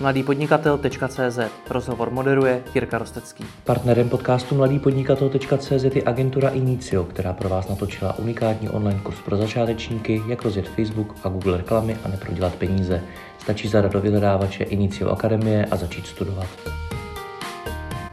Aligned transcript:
mladýpodnikatel.cz 0.00 1.38
Rozhovor 1.70 2.10
moderuje 2.10 2.62
Jirka 2.74 2.98
Rostecký. 2.98 3.44
Partnerem 3.64 4.08
podcastu 4.08 4.54
mladýpodnikatel.cz 4.54 5.84
je 5.94 6.02
agentura 6.06 6.48
Inicio, 6.48 7.04
která 7.04 7.32
pro 7.32 7.48
vás 7.48 7.68
natočila 7.68 8.18
unikátní 8.18 8.68
online 8.68 9.00
kurz 9.02 9.20
pro 9.20 9.36
začátečníky, 9.36 10.22
jak 10.28 10.42
rozjet 10.42 10.68
Facebook 10.68 11.14
a 11.24 11.28
Google 11.28 11.56
reklamy 11.56 11.96
a 12.04 12.08
neprodělat 12.08 12.54
peníze. 12.54 13.02
Stačí 13.38 13.68
zadat 13.68 13.92
do 13.92 14.00
vyhledávače 14.00 14.64
Inicio 14.64 15.10
Akademie 15.10 15.66
a 15.70 15.76
začít 15.76 16.06
studovat. 16.06 16.48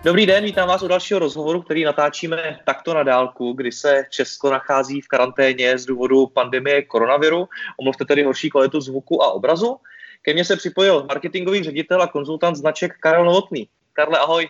Dobrý 0.04 0.26
den, 0.26 0.44
vítám 0.44 0.68
vás 0.68 0.84
u 0.84 0.88
dalšího 0.88 1.20
rozhovoru, 1.20 1.62
který 1.62 1.84
natáčíme 1.84 2.60
takto 2.66 2.94
na 2.94 3.04
dálku, 3.04 3.54
kdy 3.54 3.72
se 3.72 4.04
Česko 4.10 4.52
nachází 4.52 5.02
v 5.02 5.08
karanténě 5.08 5.78
z 5.78 5.86
důvodu 5.86 6.28
pandemie 6.28 6.82
koronaviru. 6.82 7.48
Omluvte 7.80 8.06
tedy 8.06 8.24
horší 8.24 8.50
kvalitu 8.50 8.82
zvuku 8.82 9.24
a 9.24 9.32
obrazu. 9.32 9.78
Ke 10.26 10.34
mně 10.34 10.46
se 10.46 10.56
připojil 10.56 11.06
marketingový 11.06 11.64
ředitel 11.64 12.02
a 12.02 12.08
konzultant 12.08 12.56
značek 12.56 12.98
Karel 13.00 13.26
Novotný. 13.26 13.70
Karle, 13.94 14.20
ahoj. 14.20 14.50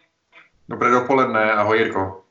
Dobré 0.70 0.92
dopoledne, 0.92 1.52
ahoj 1.52 1.78
Jirko. 1.78 2.24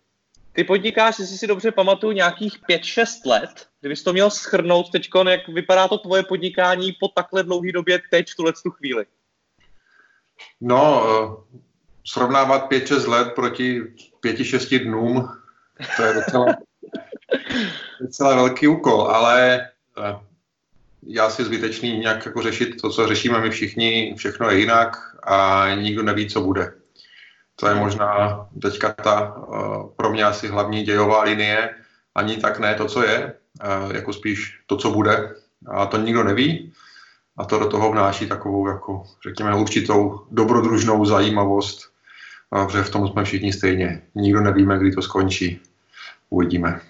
Ty 0.52 0.64
podnikáš, 0.64 1.18
jestli 1.18 1.36
si 1.36 1.46
dobře 1.46 1.70
pamatuju, 1.70 2.12
nějakých 2.12 2.62
5-6 2.68 3.06
let. 3.26 3.66
Kdybys 3.80 4.02
to 4.02 4.12
měl 4.12 4.30
schrnout 4.30 4.90
teď, 4.90 5.10
jak 5.28 5.48
vypadá 5.48 5.88
to 5.88 5.98
tvoje 5.98 6.22
podnikání 6.22 6.92
po 7.00 7.08
takhle 7.08 7.42
dlouhé 7.42 7.72
době 7.72 8.00
teď, 8.10 8.30
v 8.30 8.36
tuhle 8.36 8.52
tu 8.62 8.70
chvíli? 8.70 9.06
No, 10.60 11.04
eh, 11.06 11.58
srovnávat 12.06 12.70
5-6 12.70 13.08
let 13.08 13.32
proti 13.34 13.82
5-6 14.20 14.78
dnům, 14.84 15.28
to 15.96 16.02
je 16.02 16.14
docela, 16.14 16.46
docela 18.00 18.34
velký 18.34 18.68
úkol, 18.68 19.02
ale 19.02 19.60
eh, 19.98 20.31
já 21.06 21.30
si 21.30 21.44
zbytečný 21.44 21.98
nějak 21.98 22.26
jako 22.26 22.42
řešit 22.42 22.80
to, 22.80 22.90
co 22.90 23.06
řešíme 23.06 23.40
my 23.40 23.50
všichni, 23.50 24.14
všechno 24.16 24.50
je 24.50 24.58
jinak 24.58 24.96
a 25.22 25.66
nikdo 25.74 26.02
neví, 26.02 26.28
co 26.28 26.40
bude. 26.40 26.72
To 27.56 27.68
je 27.68 27.74
možná 27.74 28.40
teďka 28.62 28.92
ta 28.92 29.36
uh, 29.36 29.88
pro 29.96 30.10
mě 30.10 30.24
asi 30.24 30.48
hlavní 30.48 30.82
dějová 30.82 31.22
linie, 31.22 31.70
ani 32.14 32.36
tak 32.36 32.58
ne 32.58 32.74
to, 32.74 32.86
co 32.86 33.02
je, 33.02 33.34
uh, 33.84 33.94
jako 33.94 34.12
spíš 34.12 34.60
to, 34.66 34.76
co 34.76 34.90
bude. 34.90 35.34
A 35.66 35.86
to 35.86 35.96
nikdo 35.96 36.24
neví 36.24 36.72
a 37.36 37.44
to 37.44 37.58
do 37.58 37.68
toho 37.68 37.92
vnáší 37.92 38.26
takovou, 38.26 38.68
jako 38.68 39.02
řekněme, 39.22 39.54
určitou 39.54 40.26
dobrodružnou 40.30 41.04
zajímavost, 41.04 41.92
protože 42.50 42.82
v 42.82 42.90
tom 42.90 43.08
jsme 43.08 43.24
všichni 43.24 43.52
stejně. 43.52 44.02
Nikdo 44.14 44.40
nevíme, 44.40 44.78
kdy 44.78 44.92
to 44.92 45.02
skončí. 45.02 45.60
Uvidíme. 46.30 46.80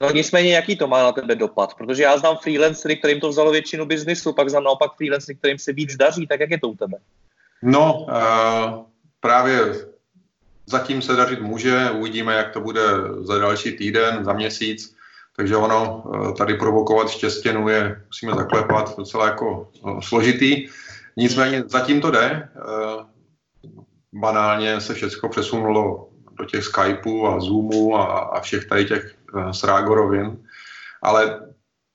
No 0.00 0.10
nicméně, 0.10 0.54
jaký 0.54 0.76
to 0.76 0.86
má 0.86 1.02
na 1.02 1.12
tebe 1.12 1.34
dopad? 1.34 1.74
Protože 1.74 2.02
já 2.02 2.18
znám 2.18 2.36
freelancery, 2.36 2.96
kterým 2.96 3.20
to 3.20 3.28
vzalo 3.28 3.50
většinu 3.50 3.86
biznisu, 3.86 4.32
pak 4.32 4.50
znám 4.50 4.64
naopak 4.64 4.90
freelancery, 4.96 5.38
kterým 5.38 5.58
se 5.58 5.72
víc 5.72 5.96
daří, 5.96 6.26
tak 6.26 6.40
jak 6.40 6.50
je 6.50 6.60
to 6.60 6.68
u 6.68 6.76
tebe? 6.76 6.98
No, 7.62 8.06
uh, 8.08 8.84
právě 9.20 9.74
zatím 10.66 11.02
se 11.02 11.16
dařit 11.16 11.40
může, 11.40 11.90
uvidíme, 11.90 12.34
jak 12.34 12.52
to 12.52 12.60
bude 12.60 12.82
za 13.20 13.38
další 13.38 13.72
týden, 13.72 14.24
za 14.24 14.32
měsíc, 14.32 14.96
takže 15.36 15.56
ono 15.56 16.02
uh, 16.06 16.34
tady 16.34 16.54
provokovat 16.54 17.10
štěstěnu 17.10 17.68
je, 17.68 18.02
musíme 18.06 18.32
zaklepat, 18.32 18.96
docela 18.96 19.26
jako 19.26 19.70
uh, 19.82 20.00
složitý. 20.00 20.68
Nicméně 21.16 21.64
zatím 21.66 22.00
to 22.00 22.10
jde. 22.10 22.48
Banálně 24.12 24.80
se 24.80 24.94
všechno 24.94 25.28
přesunulo 25.28 26.08
do 26.38 26.44
těch 26.44 26.64
Skypeů 26.64 27.26
a 27.26 27.40
Zoomů 27.40 27.96
a, 27.96 28.18
a 28.18 28.40
všech 28.40 28.64
tady 28.64 28.84
těch 28.84 29.14
Eh, 29.34 29.52
s 29.52 29.64
Rágorovin, 29.64 30.38
ale 31.02 31.40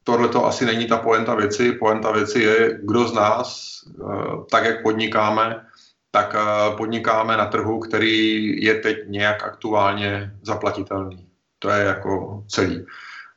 tohle 0.03 0.27
to 0.27 0.45
asi 0.45 0.65
není 0.65 0.87
ta 0.87 0.97
poenta 0.97 1.35
věci. 1.35 1.71
Poenta 1.71 2.11
věci 2.11 2.39
je, 2.39 2.79
kdo 2.83 3.07
z 3.07 3.13
nás, 3.13 3.79
eh, 3.87 4.03
tak 4.51 4.65
jak 4.65 4.83
podnikáme, 4.83 5.65
tak 6.11 6.35
eh, 6.35 6.75
podnikáme 6.77 7.37
na 7.37 7.45
trhu, 7.45 7.79
který 7.79 8.55
je 8.63 8.75
teď 8.75 8.97
nějak 9.07 9.43
aktuálně 9.43 10.31
zaplatitelný. 10.41 11.27
To 11.59 11.69
je 11.69 11.85
jako 11.85 12.43
celý. 12.47 12.85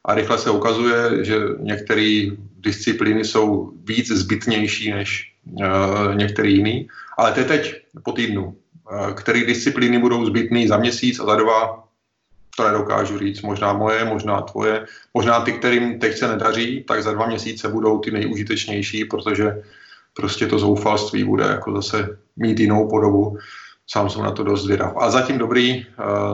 A 0.04 0.14
rychle 0.14 0.38
se 0.38 0.50
ukazuje, 0.50 1.24
že 1.24 1.36
některé 1.58 2.30
disciplíny 2.58 3.24
jsou 3.24 3.72
víc 3.84 4.08
zbytnější 4.08 4.90
než 4.90 5.34
uh, 5.46 6.14
některé 6.14 6.48
jiné. 6.48 6.84
Ale 7.18 7.32
to 7.32 7.40
je 7.40 7.46
teď 7.46 7.86
po 8.02 8.12
týdnu. 8.12 8.56
Uh, 8.90 9.12
které 9.12 9.44
disciplíny 9.44 9.98
budou 9.98 10.26
zbytné 10.26 10.68
za 10.68 10.76
měsíc 10.76 11.20
a 11.20 11.24
za 11.24 11.36
dva, 11.36 11.88
to 12.56 12.68
nedokážu 12.68 13.18
říct, 13.18 13.42
možná 13.42 13.72
moje, 13.72 14.04
možná 14.04 14.40
tvoje, 14.40 14.86
možná 15.14 15.40
ty, 15.40 15.52
kterým 15.52 15.98
teď 15.98 16.16
se 16.18 16.28
nedaří, 16.28 16.84
tak 16.88 17.02
za 17.02 17.12
dva 17.12 17.26
měsíce 17.26 17.68
budou 17.68 17.98
ty 17.98 18.10
nejužitečnější, 18.10 19.04
protože 19.04 19.62
prostě 20.14 20.46
to 20.46 20.58
zoufalství 20.58 21.24
bude 21.24 21.44
jako 21.44 21.72
zase 21.72 22.18
mít 22.36 22.60
jinou 22.60 22.88
podobu. 22.88 23.38
Sám 23.86 24.10
jsem 24.10 24.22
na 24.22 24.30
to 24.30 24.44
dost 24.44 24.62
zvědav. 24.62 24.96
A 24.96 25.10
zatím 25.10 25.38
dobrý, 25.38 25.86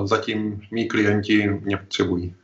zatím 0.05 0.61
mý 0.71 0.89
klienti 0.89 1.49
mě 1.49 1.77
potřebují. 1.77 2.35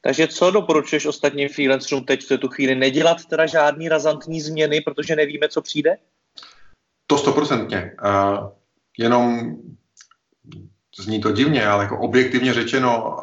Takže 0.00 0.28
co 0.28 0.50
doporučuješ 0.50 1.06
ostatním 1.06 1.48
freelancerům 1.48 2.04
teď 2.04 2.24
v 2.24 2.28
této 2.28 2.48
chvíli? 2.48 2.74
Nedělat 2.74 3.24
teda 3.24 3.46
žádný 3.46 3.88
razantní 3.88 4.40
změny, 4.40 4.80
protože 4.80 5.16
nevíme, 5.16 5.48
co 5.48 5.62
přijde? 5.62 5.96
To 7.06 7.18
stoprocentně. 7.18 7.96
Jenom 9.00 9.56
zní 10.98 11.20
to 11.20 11.32
divně, 11.32 11.66
ale 11.66 11.84
jako 11.84 11.98
objektivně 11.98 12.54
řečeno, 12.54 13.16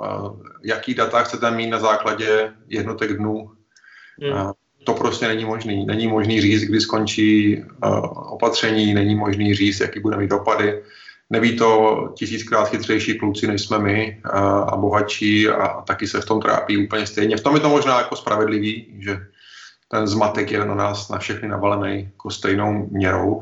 jaký 0.64 0.94
data 0.94 1.24
chcete 1.24 1.52
mít 1.52 1.70
na 1.70 1.80
základě 1.80 2.54
jednotek 2.68 3.18
dnů, 3.18 3.52
hmm. 4.22 4.52
to 4.84 4.94
prostě 4.94 5.28
není 5.28 5.46
možný. 5.46 5.86
Není 5.86 6.08
možný 6.08 6.42
říct, 6.42 6.62
kdy 6.62 6.82
skončí 6.82 7.64
opatření, 8.30 8.94
není 8.94 9.16
možný 9.16 9.54
říct, 9.54 9.80
jaký 9.80 10.00
bude 10.00 10.18
mít 10.18 10.30
dopady. 10.30 10.84
Neví 11.30 11.58
to 11.58 11.70
tisíckrát 12.18 12.70
chytřejší 12.70 13.20
kluci, 13.20 13.48
než 13.48 13.62
jsme 13.62 13.80
my 13.80 14.22
a 14.70 14.76
bohatší 14.76 15.48
a 15.48 15.82
taky 15.82 16.08
se 16.08 16.22
v 16.22 16.26
tom 16.26 16.42
trápí 16.42 16.86
úplně 16.86 17.08
stejně. 17.08 17.38
V 17.38 17.44
tom 17.44 17.56
je 17.56 17.62
to 17.62 17.70
možná 17.70 17.98
jako 17.98 18.16
spravedlivý, 18.16 18.96
že 19.00 19.18
ten 19.88 20.08
zmatek 20.08 20.52
je 20.52 20.66
na 20.66 20.76
nás, 20.76 21.10
na 21.10 21.18
všechny 21.18 21.48
navalený 21.48 22.04
jako 22.04 22.30
stejnou 22.30 22.88
měrou. 22.92 23.42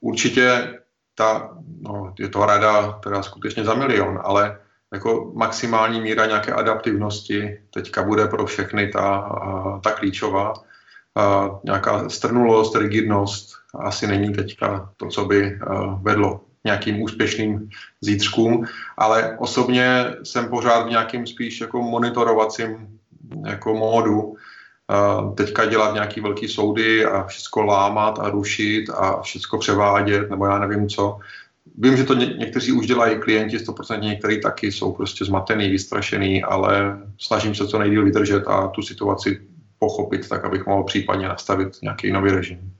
Určitě 0.00 0.78
ta, 1.14 1.58
no, 1.80 2.14
je 2.18 2.28
to 2.28 2.46
rada 2.46 2.92
teda 2.92 3.22
skutečně 3.22 3.64
za 3.64 3.74
milion, 3.74 4.20
ale 4.24 4.58
jako 4.92 5.32
maximální 5.34 6.00
míra 6.00 6.26
nějaké 6.26 6.52
adaptivnosti 6.52 7.60
teďka 7.74 8.02
bude 8.02 8.26
pro 8.26 8.46
všechny 8.46 8.88
ta, 8.88 9.28
ta 9.84 9.92
klíčová. 9.92 10.54
A 11.16 11.50
nějaká 11.64 12.08
strnulost, 12.08 12.76
rigidnost 12.76 13.54
asi 13.74 14.06
není 14.06 14.32
teďka 14.32 14.92
to, 14.96 15.06
co 15.06 15.24
by 15.24 15.58
vedlo 16.02 16.40
nějakým 16.64 17.02
úspěšným 17.02 17.70
zítřkům, 18.00 18.64
ale 18.96 19.36
osobně 19.38 20.04
jsem 20.22 20.48
pořád 20.48 20.86
v 20.86 20.90
nějakým 20.90 21.26
spíš 21.26 21.60
jako 21.60 21.82
monitorovacím 21.82 22.98
jako 23.46 23.74
módu, 23.74 24.36
teďka 25.34 25.64
dělat 25.64 25.94
nějaký 25.94 26.20
velký 26.20 26.48
soudy 26.48 27.04
a 27.04 27.24
všechno 27.24 27.64
lámat 27.64 28.18
a 28.18 28.30
rušit 28.30 28.90
a 28.90 29.22
všechno 29.22 29.58
převádět, 29.58 30.30
nebo 30.30 30.46
já 30.46 30.58
nevím 30.58 30.88
co. 30.88 31.18
Vím, 31.78 31.96
že 31.96 32.04
to 32.04 32.14
ně, 32.14 32.26
někteří 32.26 32.72
už 32.72 32.86
dělají 32.86 33.18
klienti, 33.18 33.56
100% 33.56 34.00
někteří 34.00 34.40
taky 34.40 34.72
jsou 34.72 34.92
prostě 34.92 35.24
zmatený, 35.24 35.70
vystrašený, 35.70 36.42
ale 36.42 36.98
snažím 37.18 37.54
se 37.54 37.68
co 37.68 37.78
nejdíl 37.78 38.04
vydržet 38.04 38.44
a 38.46 38.68
tu 38.68 38.82
situaci 38.82 39.40
pochopit, 39.78 40.28
tak 40.28 40.44
abych 40.44 40.66
mohl 40.66 40.84
případně 40.84 41.28
nastavit 41.28 41.68
nějaký 41.82 42.12
nový 42.12 42.30
režim. 42.30 42.72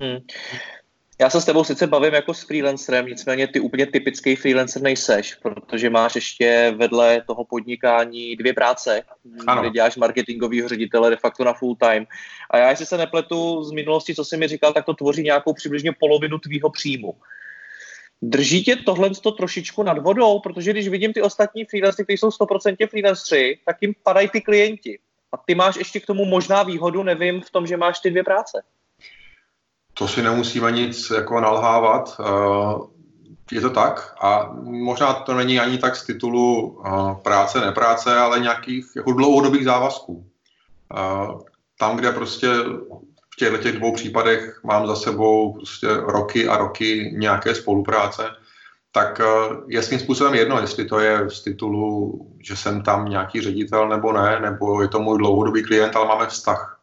Hmm. 0.00 0.18
Já 1.20 1.30
se 1.30 1.40
s 1.40 1.44
tebou 1.44 1.64
sice 1.64 1.86
bavím 1.86 2.14
jako 2.14 2.34
s 2.34 2.42
freelancerem, 2.42 3.06
nicméně 3.06 3.46
ty 3.46 3.60
úplně 3.60 3.86
typický 3.86 4.36
freelancer 4.36 4.82
nejseš, 4.82 5.34
protože 5.34 5.90
máš 5.90 6.14
ještě 6.14 6.74
vedle 6.76 7.22
toho 7.26 7.44
podnikání 7.44 8.36
dvě 8.36 8.52
práce, 8.52 9.02
ano. 9.46 9.62
kde 9.62 9.70
děláš 9.70 9.96
marketingového 9.96 10.68
ředitele 10.68 11.10
de 11.10 11.16
facto 11.16 11.44
na 11.44 11.52
full 11.52 11.76
time. 11.76 12.06
A 12.50 12.58
já, 12.58 12.70
jestli 12.70 12.86
se 12.86 12.98
nepletu 12.98 13.62
z 13.62 13.72
minulosti, 13.72 14.14
co 14.14 14.24
jsi 14.24 14.36
mi 14.36 14.48
říkal, 14.48 14.72
tak 14.72 14.84
to 14.84 14.94
tvoří 14.94 15.22
nějakou 15.22 15.52
přibližně 15.52 15.92
polovinu 15.92 16.38
tvýho 16.38 16.70
příjmu. 16.70 17.14
Drží 18.22 18.64
tě 18.64 18.76
tohle 18.76 19.10
to 19.10 19.32
trošičku 19.32 19.82
nad 19.82 19.98
vodou, 19.98 20.40
protože 20.40 20.70
když 20.70 20.88
vidím 20.88 21.12
ty 21.12 21.22
ostatní 21.22 21.64
freelancery, 21.64 22.04
kteří 22.04 22.18
jsou 22.18 22.28
100% 22.28 22.86
freelanceri, 22.86 23.58
tak 23.66 23.76
jim 23.80 23.94
padají 24.02 24.28
ty 24.28 24.40
klienti. 24.40 24.98
A 25.32 25.36
ty 25.36 25.54
máš 25.54 25.76
ještě 25.76 26.00
k 26.00 26.06
tomu 26.06 26.24
možná 26.24 26.62
výhodu, 26.62 27.02
nevím, 27.02 27.40
v 27.40 27.50
tom, 27.50 27.66
že 27.66 27.76
máš 27.76 28.00
ty 28.00 28.10
dvě 28.10 28.24
práce 28.24 28.62
to 30.00 30.08
si 30.08 30.22
nemusíme 30.22 30.72
nic 30.72 31.10
jako 31.10 31.40
nalhávat. 31.40 32.20
Eh, 32.20 32.78
je 33.52 33.60
to 33.60 33.70
tak 33.70 34.14
a 34.20 34.50
možná 34.62 35.12
to 35.12 35.34
není 35.34 35.60
ani 35.60 35.78
tak 35.78 35.96
z 35.96 36.06
titulu 36.06 36.80
eh, 36.84 37.14
práce, 37.22 37.60
nepráce, 37.60 38.16
ale 38.16 38.40
nějakých 38.40 38.86
jako 38.96 39.12
dlouhodobých 39.12 39.64
závazků. 39.64 40.24
Eh, 40.96 41.28
tam, 41.78 41.96
kde 41.96 42.12
prostě 42.12 42.48
v 43.32 43.36
těchto 43.38 43.58
těch 43.58 43.76
dvou 43.76 43.92
případech 43.92 44.60
mám 44.64 44.86
za 44.86 44.96
sebou 44.96 45.52
prostě 45.52 45.88
roky 45.92 46.48
a 46.48 46.56
roky 46.56 47.12
nějaké 47.16 47.54
spolupráce, 47.54 48.24
tak 48.92 49.20
je 49.68 49.82
svým 49.82 50.00
způsobem 50.00 50.34
jedno, 50.34 50.60
jestli 50.60 50.84
to 50.84 50.98
je 50.98 51.30
z 51.30 51.42
titulu, 51.42 52.20
že 52.40 52.56
jsem 52.56 52.82
tam 52.82 53.08
nějaký 53.08 53.40
ředitel 53.40 53.88
nebo 53.88 54.12
ne, 54.12 54.40
nebo 54.40 54.82
je 54.82 54.88
to 54.88 55.00
můj 55.00 55.18
dlouhodobý 55.18 55.62
klient, 55.62 55.96
ale 55.96 56.08
máme 56.08 56.26
vztah. 56.26 56.79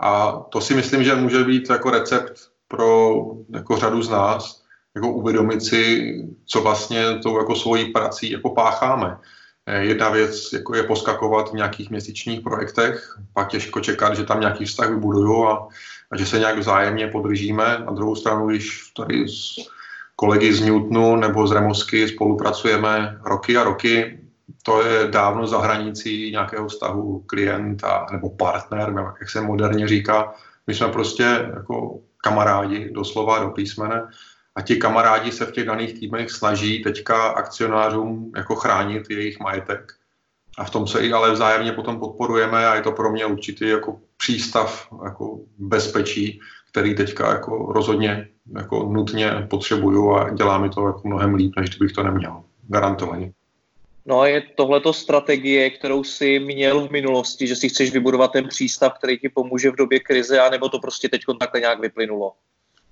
A 0.00 0.32
to 0.50 0.60
si 0.60 0.74
myslím, 0.74 1.04
že 1.04 1.14
může 1.14 1.44
být 1.44 1.70
jako 1.70 1.90
recept 1.90 2.50
pro 2.68 3.14
jako 3.48 3.76
řadu 3.76 4.02
z 4.02 4.10
nás 4.10 4.62
jako 4.96 5.12
uvědomit 5.12 5.62
si, 5.62 6.12
co 6.46 6.60
vlastně 6.60 7.18
tou 7.22 7.38
jako 7.38 7.54
svojí 7.54 7.92
prací 7.92 8.30
jako 8.30 8.50
pácháme. 8.50 9.18
Eh, 9.66 9.84
jedna 9.84 10.08
věc 10.08 10.52
jako 10.52 10.74
je 10.74 10.82
poskakovat 10.82 11.50
v 11.50 11.54
nějakých 11.54 11.90
měsíčních 11.90 12.40
projektech, 12.40 13.18
pak 13.32 13.48
těžko 13.48 13.80
čekat, 13.80 14.16
že 14.16 14.24
tam 14.24 14.40
nějaký 14.40 14.64
vztah 14.64 14.90
vybuduju 14.90 15.44
a, 15.46 15.68
a 16.10 16.16
že 16.16 16.26
se 16.26 16.38
nějak 16.38 16.58
vzájemně 16.58 17.06
podržíme. 17.06 17.82
Na 17.86 17.92
druhou 17.92 18.16
stranu, 18.16 18.46
když 18.46 18.92
tady 18.96 19.28
s 19.28 19.56
kolegy 20.16 20.52
z 20.52 20.60
Newtonu 20.60 21.16
nebo 21.16 21.46
z 21.46 21.52
Remosky 21.52 22.08
spolupracujeme 22.08 23.18
roky 23.24 23.56
a 23.56 23.64
roky, 23.64 24.20
to 24.66 24.86
je 24.86 25.08
dávno 25.08 25.46
za 25.46 25.58
hranicí 25.58 26.30
nějakého 26.30 26.68
vztahu 26.68 27.22
klient 27.26 27.84
a, 27.84 28.06
nebo 28.12 28.30
partner, 28.30 28.92
nebo 28.92 29.08
jak 29.20 29.30
se 29.30 29.40
moderně 29.40 29.88
říká. 29.88 30.34
My 30.66 30.74
jsme 30.74 30.88
prostě 30.88 31.50
jako 31.54 32.00
kamarádi, 32.16 32.90
doslova 32.92 33.38
do 33.38 33.50
písmene, 33.50 34.08
a 34.56 34.62
ti 34.62 34.76
kamarádi 34.76 35.32
se 35.32 35.46
v 35.46 35.52
těch 35.52 35.66
daných 35.66 35.98
týmech 35.98 36.30
snaží 36.30 36.82
teďka 36.82 37.28
akcionářům 37.28 38.32
jako 38.36 38.54
chránit 38.56 39.10
jejich 39.10 39.40
majetek. 39.40 39.92
A 40.58 40.64
v 40.64 40.70
tom 40.70 40.86
se 40.86 41.00
i 41.00 41.12
ale 41.12 41.32
vzájemně 41.32 41.72
potom 41.72 41.98
podporujeme 41.98 42.66
a 42.66 42.74
je 42.74 42.82
to 42.82 42.92
pro 42.92 43.12
mě 43.12 43.26
určitý 43.26 43.68
jako 43.68 44.00
přístav 44.16 44.88
jako 45.04 45.40
bezpečí, 45.58 46.40
který 46.70 46.94
teďka 46.94 47.32
jako 47.32 47.72
rozhodně 47.72 48.28
jako 48.58 48.82
nutně 48.82 49.46
potřebuju 49.50 50.14
a 50.14 50.30
dělá 50.30 50.58
mi 50.58 50.70
to 50.70 50.86
jako 50.86 51.08
mnohem 51.08 51.34
líp, 51.34 51.52
než 51.56 51.70
kdybych 51.70 51.92
to 51.92 52.02
neměl. 52.02 52.42
Garantovaně. 52.68 53.32
No 54.06 54.20
a 54.20 54.26
je 54.26 54.42
tohleto 54.54 54.92
strategie, 54.92 55.70
kterou 55.70 56.04
si 56.04 56.38
měl 56.38 56.88
v 56.88 56.90
minulosti, 56.90 57.46
že 57.46 57.56
si 57.56 57.68
chceš 57.68 57.92
vybudovat 57.92 58.32
ten 58.32 58.48
přístav, 58.48 58.92
který 58.98 59.18
ti 59.18 59.28
pomůže 59.28 59.70
v 59.70 59.76
době 59.76 60.00
krize, 60.00 60.40
anebo 60.40 60.68
to 60.68 60.78
prostě 60.78 61.08
teď 61.08 61.20
takhle 61.40 61.60
nějak 61.60 61.80
vyplynulo? 61.80 62.32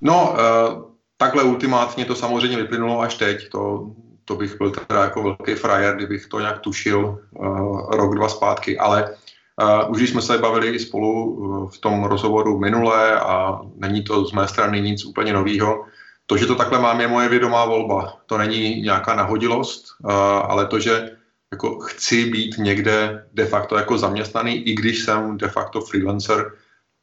No, 0.01 0.33
uh, 0.33 0.83
takhle 1.17 1.43
ultimátně 1.43 2.05
to 2.05 2.15
samozřejmě 2.15 2.57
vyplynulo 2.57 3.01
až 3.01 3.15
teď. 3.15 3.49
To, 3.49 3.91
to 4.25 4.35
bych 4.35 4.59
byl 4.59 4.71
teda 4.71 5.03
jako 5.03 5.23
velký 5.23 5.55
frajer, 5.55 5.97
kdybych 5.97 6.27
to 6.27 6.41
nějak 6.41 6.59
tušil 6.59 7.19
uh, 7.31 7.91
rok, 7.91 8.15
dva 8.15 8.29
zpátky, 8.29 8.79
ale 8.79 9.15
Uh, 9.63 9.91
už 9.91 10.11
jsme 10.11 10.23
se 10.23 10.39
bavili 10.39 10.79
spolu 10.79 11.69
v 11.69 11.79
tom 11.79 12.05
rozhovoru 12.05 12.59
minulé 12.59 13.21
a 13.21 13.61
není 13.77 14.05
to 14.05 14.25
z 14.25 14.33
mé 14.33 14.49
strany 14.49 14.81
nic 14.81 15.05
úplně 15.05 15.33
nového. 15.33 15.85
To, 16.27 16.37
že 16.37 16.47
to 16.47 16.55
takhle 16.55 16.81
mám, 16.81 17.01
je 17.01 17.09
moje 17.09 17.29
vědomá 17.29 17.65
volba. 17.65 18.17
To 18.27 18.39
není 18.39 18.81
nějaká 18.81 19.15
nahodilost, 19.15 19.87
uh, 20.05 20.13
ale 20.51 20.67
to, 20.67 20.81
že 20.81 21.17
jako 21.53 21.79
chci 21.79 22.31
být 22.31 22.59
někde 22.59 23.27
de 23.33 23.47
facto 23.47 23.77
jako 23.77 23.99
zaměstnaný, 23.99 24.69
i 24.69 24.75
když 24.75 25.05
jsem 25.05 25.37
de 25.37 25.49
facto 25.49 25.81
freelancer, 25.81 26.53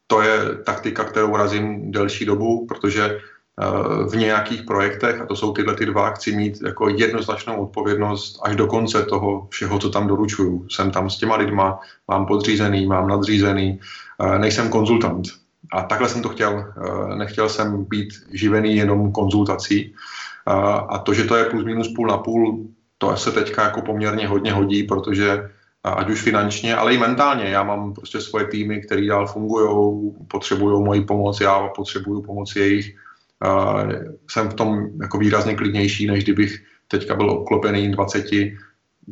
to 0.07 0.21
je 0.21 0.56
taktika, 0.65 1.03
kterou 1.03 1.35
razím 1.35 1.91
delší 1.91 2.25
dobu, 2.25 2.65
protože 2.65 3.21
Eh, 3.59 4.09
v 4.09 4.15
nějakých 4.15 4.63
projektech, 4.63 5.21
a 5.21 5.25
to 5.25 5.35
jsou 5.35 5.53
tyhle 5.53 5.75
ty 5.75 5.85
dva, 5.85 6.09
chci 6.09 6.31
mít 6.31 6.62
jako 6.62 6.89
jednoznačnou 6.89 7.63
odpovědnost 7.63 8.39
až 8.44 8.56
do 8.56 8.67
konce 8.67 9.03
toho 9.06 9.47
všeho, 9.51 9.79
co 9.79 9.89
tam 9.89 10.07
doručuju. 10.07 10.69
Jsem 10.69 10.91
tam 10.91 11.09
s 11.09 11.17
těma 11.17 11.35
lidma, 11.35 11.79
mám 12.07 12.25
podřízený, 12.25 12.85
mám 12.85 13.07
nadřízený, 13.07 13.79
eh, 14.19 14.39
nejsem 14.39 14.69
konzultant. 14.69 15.27
A 15.71 15.81
takhle 15.81 16.09
jsem 16.09 16.21
to 16.21 16.29
chtěl. 16.29 16.65
Eh, 16.77 17.15
nechtěl 17.15 17.50
jsem 17.50 17.85
být 17.85 18.09
živený 18.31 18.75
jenom 18.75 19.12
konzultací. 19.12 19.94
A 20.89 20.97
to, 20.97 21.13
že 21.13 21.23
to 21.23 21.35
je 21.35 21.45
plus 21.45 21.65
minus 21.65 21.94
půl 21.95 22.07
na 22.07 22.18
půl, 22.18 22.65
to 22.97 23.18
se 23.18 23.31
teďka 23.31 23.63
jako 23.63 23.81
poměrně 23.81 24.27
hodně 24.27 24.53
hodí, 24.53 24.83
protože 24.83 25.50
ať 25.83 26.09
už 26.09 26.21
finančně, 26.21 26.75
ale 26.75 26.94
i 26.94 26.97
mentálně. 26.97 27.44
Já 27.50 27.63
mám 27.63 27.94
prostě 27.94 28.21
svoje 28.21 28.45
týmy, 28.45 28.81
které 28.81 29.07
dál 29.07 29.27
fungují, 29.27 29.69
potřebují 30.27 30.83
moji 30.83 31.01
pomoc, 31.01 31.41
já 31.41 31.68
potřebuju 31.68 32.21
pomoc 32.21 32.56
jejich 32.56 32.95
jsem 34.29 34.50
v 34.50 34.53
tom 34.53 34.89
jako 35.01 35.17
výrazně 35.17 35.56
klidnější, 35.56 36.07
než 36.07 36.24
kdybych 36.24 36.63
teďka 36.88 37.15
byl 37.15 37.31
obklopený 37.31 37.91
20, 37.91 38.25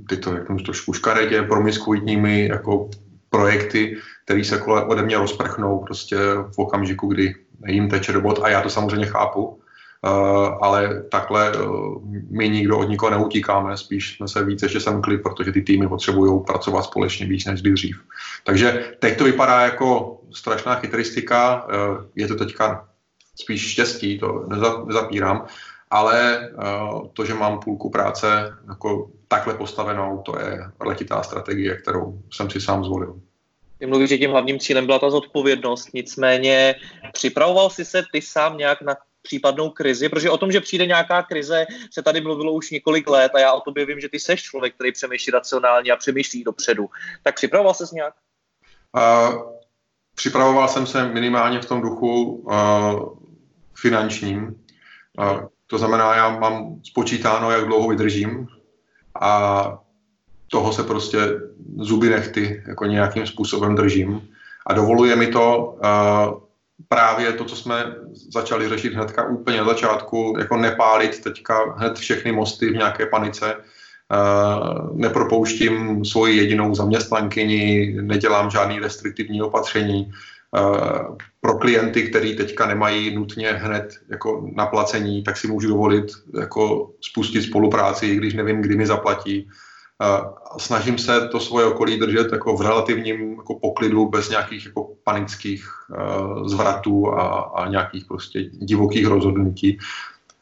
teď 0.09 0.23
to 0.23 0.31
řeknu 0.31 0.57
trošku 0.57 0.94
škaredě, 0.94 1.41
promiskuitními 1.41 2.47
jako 2.47 2.89
projekty, 3.29 3.97
které 4.25 4.43
se 4.43 4.57
kole 4.57 4.85
ode 4.85 5.01
mě 5.01 5.17
rozprchnou 5.17 5.79
prostě 5.79 6.17
v 6.55 6.57
okamžiku, 6.57 7.07
kdy 7.07 7.35
jim 7.67 7.89
teče 7.89 8.11
do 8.11 8.21
bod 8.21 8.39
a 8.43 8.49
já 8.49 8.61
to 8.61 8.69
samozřejmě 8.69 9.05
chápu, 9.05 9.45
uh, 9.45 9.59
ale 10.61 11.03
takhle 11.11 11.57
uh, 11.57 12.03
my 12.29 12.49
nikdo 12.49 12.77
od 12.77 12.89
nikoho 12.89 13.11
neutíkáme, 13.11 13.77
spíš 13.77 14.15
jsme 14.15 14.27
se 14.27 14.45
více 14.45 14.67
že 14.67 14.79
semkli, 14.79 15.17
protože 15.17 15.51
ty 15.51 15.61
týmy 15.61 15.87
potřebují 15.87 16.43
pracovat 16.43 16.83
společně 16.83 17.25
víc 17.25 17.45
než 17.45 17.61
dřív. 17.61 17.97
Takže 18.43 18.93
teď 18.99 19.17
to 19.17 19.23
vypadá 19.23 19.61
jako 19.61 20.19
strašná 20.31 20.75
chytristika, 20.75 21.67
uh, 21.67 21.97
je 22.15 22.27
to 22.27 22.35
teďka 22.35 22.85
spíš 23.41 23.71
štěstí, 23.71 24.19
to 24.19 24.45
nezapírám, 24.85 25.45
ale 25.89 26.49
to, 27.13 27.25
že 27.25 27.33
mám 27.33 27.59
půlku 27.59 27.89
práce 27.89 28.53
jako 28.69 29.09
takhle 29.31 29.53
postavenou, 29.53 30.21
to 30.25 30.39
je 30.39 30.59
letitá 30.79 31.23
strategie, 31.23 31.75
kterou 31.75 32.21
jsem 32.33 32.49
si 32.49 32.61
sám 32.61 32.83
zvolil. 32.83 33.21
Ty 33.77 33.85
mluvíš, 33.85 34.09
že 34.09 34.17
tím 34.17 34.31
hlavním 34.31 34.59
cílem 34.59 34.85
byla 34.85 34.99
ta 34.99 35.09
zodpovědnost, 35.09 35.93
nicméně 35.93 36.75
připravoval 37.13 37.69
jsi 37.69 37.85
se 37.85 38.03
ty 38.11 38.21
sám 38.21 38.57
nějak 38.57 38.81
na 38.81 38.95
případnou 39.21 39.69
krizi, 39.69 40.09
protože 40.09 40.29
o 40.29 40.37
tom, 40.37 40.51
že 40.51 40.61
přijde 40.61 40.85
nějaká 40.85 41.23
krize, 41.23 41.65
se 41.91 42.03
tady 42.03 42.21
mluvilo 42.21 42.53
už 42.53 42.71
několik 42.71 43.09
let 43.09 43.31
a 43.35 43.39
já 43.39 43.53
o 43.53 43.61
tobě 43.61 43.85
vím, 43.85 43.99
že 43.99 44.09
ty 44.09 44.19
seš 44.19 44.43
člověk, 44.43 44.75
který 44.75 44.91
přemýšlí 44.91 45.31
racionálně 45.31 45.91
a 45.91 45.95
přemýšlí 45.95 46.43
dopředu. 46.43 46.89
Tak 47.23 47.35
připravoval 47.35 47.73
ses 47.73 47.91
nějak? 47.91 48.13
Uh, 48.97 49.41
připravoval 50.15 50.67
jsem 50.67 50.87
se 50.87 51.05
minimálně 51.05 51.61
v 51.61 51.65
tom 51.65 51.81
duchu, 51.81 52.23
uh, 52.23 53.17
finančním. 53.75 54.65
To 55.67 55.77
znamená, 55.77 56.15
já 56.15 56.39
mám 56.39 56.81
spočítáno, 56.83 57.51
jak 57.51 57.65
dlouho 57.65 57.87
vydržím 57.87 58.47
a 59.21 59.73
toho 60.47 60.73
se 60.73 60.83
prostě 60.83 61.19
zuby 61.77 62.09
nechty 62.09 62.63
jako 62.67 62.85
nějakým 62.85 63.27
způsobem 63.27 63.75
držím. 63.75 64.21
A 64.67 64.73
dovoluje 64.73 65.15
mi 65.15 65.27
to 65.27 65.77
uh, 65.83 66.39
právě 66.88 67.33
to, 67.33 67.45
co 67.45 67.56
jsme 67.56 67.95
začali 68.31 68.69
řešit 68.69 68.94
hnedka 68.94 69.27
úplně 69.27 69.57
na 69.57 69.65
začátku, 69.65 70.35
jako 70.39 70.57
nepálit 70.57 71.23
teďka 71.23 71.73
hned 71.77 71.97
všechny 71.97 72.31
mosty 72.31 72.69
v 72.69 72.77
nějaké 72.77 73.06
panice, 73.06 73.56
Uh, 74.11 74.97
nepropouštím 74.97 76.05
svoji 76.05 76.38
jedinou 76.38 76.75
zaměstnankyni, 76.75 77.94
nedělám 78.01 78.50
žádný 78.50 78.79
restriktivní 78.79 79.41
opatření, 79.41 80.12
pro 81.42 81.57
klienty, 81.57 82.10
který 82.10 82.36
teďka 82.36 82.68
nemají 82.68 83.16
nutně 83.16 83.51
hned 83.51 83.94
jako 84.10 84.50
naplacení, 84.56 85.24
tak 85.24 85.38
si 85.38 85.48
můžu 85.48 85.68
dovolit 85.68 86.06
jako 86.39 86.91
spustit 87.01 87.41
spolupráci, 87.41 88.06
i 88.06 88.15
když 88.15 88.34
nevím, 88.34 88.62
kdy 88.62 88.75
mi 88.75 88.86
zaplatí. 88.86 89.50
Eh, 90.01 90.22
snažím 90.58 90.98
se 90.98 91.27
to 91.27 91.39
svoje 91.39 91.65
okolí 91.65 92.00
držet 92.00 92.32
jako 92.32 92.56
v 92.58 92.62
relativním 92.62 93.32
jako 93.34 93.60
poklidu, 93.60 94.10
bez 94.10 94.29
nějakých 94.29 94.65
jako 94.65 94.89
panických 95.03 95.65
uh, 95.89 96.48
zvratů 96.48 97.13
a, 97.13 97.39
a 97.39 97.70
nějakých 97.70 98.06
prostě 98.06 98.44
divokých 98.44 99.08
rozhodnutí. 99.08 99.77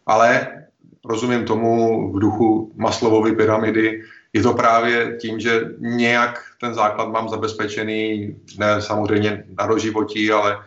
Ale 0.05 0.47
rozumím 1.05 1.45
tomu 1.45 2.11
v 2.13 2.19
duchu 2.19 2.71
Maslovovy 2.75 3.35
pyramidy, 3.35 4.03
je 4.33 4.43
to 4.43 4.53
právě 4.53 5.17
tím, 5.21 5.39
že 5.39 5.61
nějak 5.77 6.43
ten 6.61 6.73
základ 6.73 7.09
mám 7.09 7.29
zabezpečený, 7.29 8.35
ne 8.59 8.81
samozřejmě 8.81 9.43
na 9.59 9.67
doživotí, 9.67 10.31
ale 10.31 10.57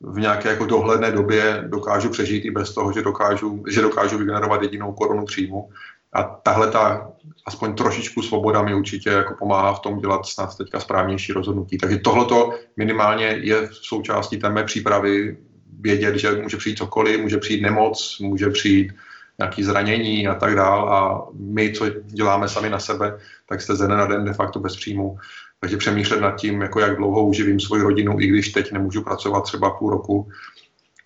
v 0.00 0.18
nějaké 0.18 0.48
jako 0.48 0.66
dohledné 0.66 1.12
době 1.12 1.64
dokážu 1.66 2.10
přežít 2.10 2.44
i 2.44 2.50
bez 2.50 2.74
toho, 2.74 2.92
že 2.92 3.02
dokážu, 3.02 3.64
že 3.70 3.82
dokážu 3.82 4.18
vygenerovat 4.18 4.62
jedinou 4.62 4.92
korunu 4.92 5.24
příjmu. 5.24 5.68
A 6.12 6.22
tahle 6.22 6.70
ta 6.70 7.12
aspoň 7.46 7.74
trošičku 7.74 8.22
svoboda 8.22 8.62
mi 8.62 8.74
určitě 8.74 9.10
jako 9.10 9.34
pomáhá 9.38 9.74
v 9.74 9.80
tom 9.80 9.98
dělat 9.98 10.26
snad 10.26 10.56
teďka 10.56 10.80
správnější 10.80 11.32
rozhodnutí. 11.32 11.78
Takže 11.78 11.98
tohleto 11.98 12.50
minimálně 12.76 13.26
je 13.26 13.66
v 13.66 13.74
součástí 13.74 14.38
té 14.38 14.50
mé 14.50 14.64
přípravy 14.64 15.36
vědět, 15.80 16.16
že 16.16 16.32
může 16.32 16.56
přijít 16.56 16.78
cokoliv, 16.78 17.20
může 17.20 17.38
přijít 17.38 17.62
nemoc, 17.62 18.16
může 18.20 18.50
přijít 18.50 18.92
nějaké 19.38 19.64
zranění 19.64 20.28
a 20.28 20.34
tak 20.34 20.54
dál 20.54 20.94
a 20.94 21.28
my, 21.34 21.72
co 21.72 21.88
děláme 21.88 22.48
sami 22.48 22.70
na 22.70 22.78
sebe, 22.78 23.18
tak 23.48 23.60
jste 23.60 23.76
ze 23.76 23.88
na 23.88 24.06
den 24.06 24.24
de 24.24 24.32
facto 24.32 24.60
bez 24.60 24.76
příjmu. 24.76 25.18
Takže 25.60 25.76
přemýšlet 25.76 26.20
nad 26.20 26.36
tím, 26.36 26.62
jako 26.62 26.80
jak 26.80 26.96
dlouho 26.96 27.26
uživím 27.26 27.60
svoji 27.60 27.82
rodinu, 27.82 28.20
i 28.20 28.26
když 28.26 28.48
teď 28.48 28.72
nemůžu 28.72 29.02
pracovat 29.02 29.40
třeba 29.40 29.70
půl 29.70 29.90
roku, 29.90 30.28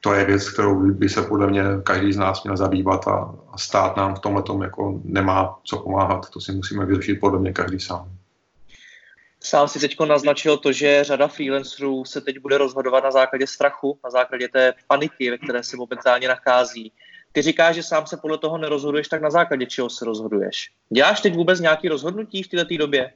to 0.01 0.15
je 0.15 0.25
věc, 0.25 0.51
kterou 0.51 0.93
by 0.93 1.09
se 1.09 1.23
podle 1.23 1.47
mě 1.47 1.63
každý 1.83 2.13
z 2.13 2.17
nás 2.17 2.45
měl 2.45 2.57
zabývat 2.57 3.09
a, 3.09 3.35
a 3.53 3.59
stát 3.59 3.97
nám 3.97 4.15
v 4.15 4.19
tomhle 4.19 4.43
jako 4.63 5.01
nemá 5.05 5.59
co 5.65 5.79
pomáhat. 5.79 6.31
To 6.31 6.41
si 6.41 6.53
musíme 6.53 6.87
vyřešit 6.87 7.21
podle 7.21 7.39
mě 7.39 7.53
každý 7.53 7.81
sám. 7.81 8.11
Sám 9.41 9.69
si 9.69 9.81
teď 9.81 9.97
naznačil 10.09 10.57
to, 10.57 10.73
že 10.73 11.05
řada 11.05 11.29
freelancerů 11.29 12.05
se 12.05 12.21
teď 12.21 12.39
bude 12.39 12.59
rozhodovat 12.59 13.05
na 13.05 13.11
základě 13.11 13.47
strachu, 13.47 13.99
na 14.05 14.11
základě 14.11 14.49
té 14.49 14.75
paniky, 14.87 15.31
ve 15.31 15.39
které 15.39 15.63
se 15.63 15.77
momentálně 15.77 16.29
nachází. 16.29 16.93
Ty 17.37 17.43
říkáš, 17.43 17.75
že 17.75 17.83
sám 17.83 18.07
se 18.07 18.17
podle 18.17 18.39
toho 18.39 18.59
nerozhoduješ, 18.59 19.09
tak 19.09 19.23
na 19.23 19.31
základě 19.31 19.67
čeho 19.67 19.91
se 19.91 20.05
rozhoduješ? 20.05 20.71
Děláš 20.91 21.21
teď 21.21 21.35
vůbec 21.35 21.61
nějaký 21.61 21.89
rozhodnutí 21.89 22.43
v 22.43 22.49
této 22.49 22.77
době? 22.77 23.13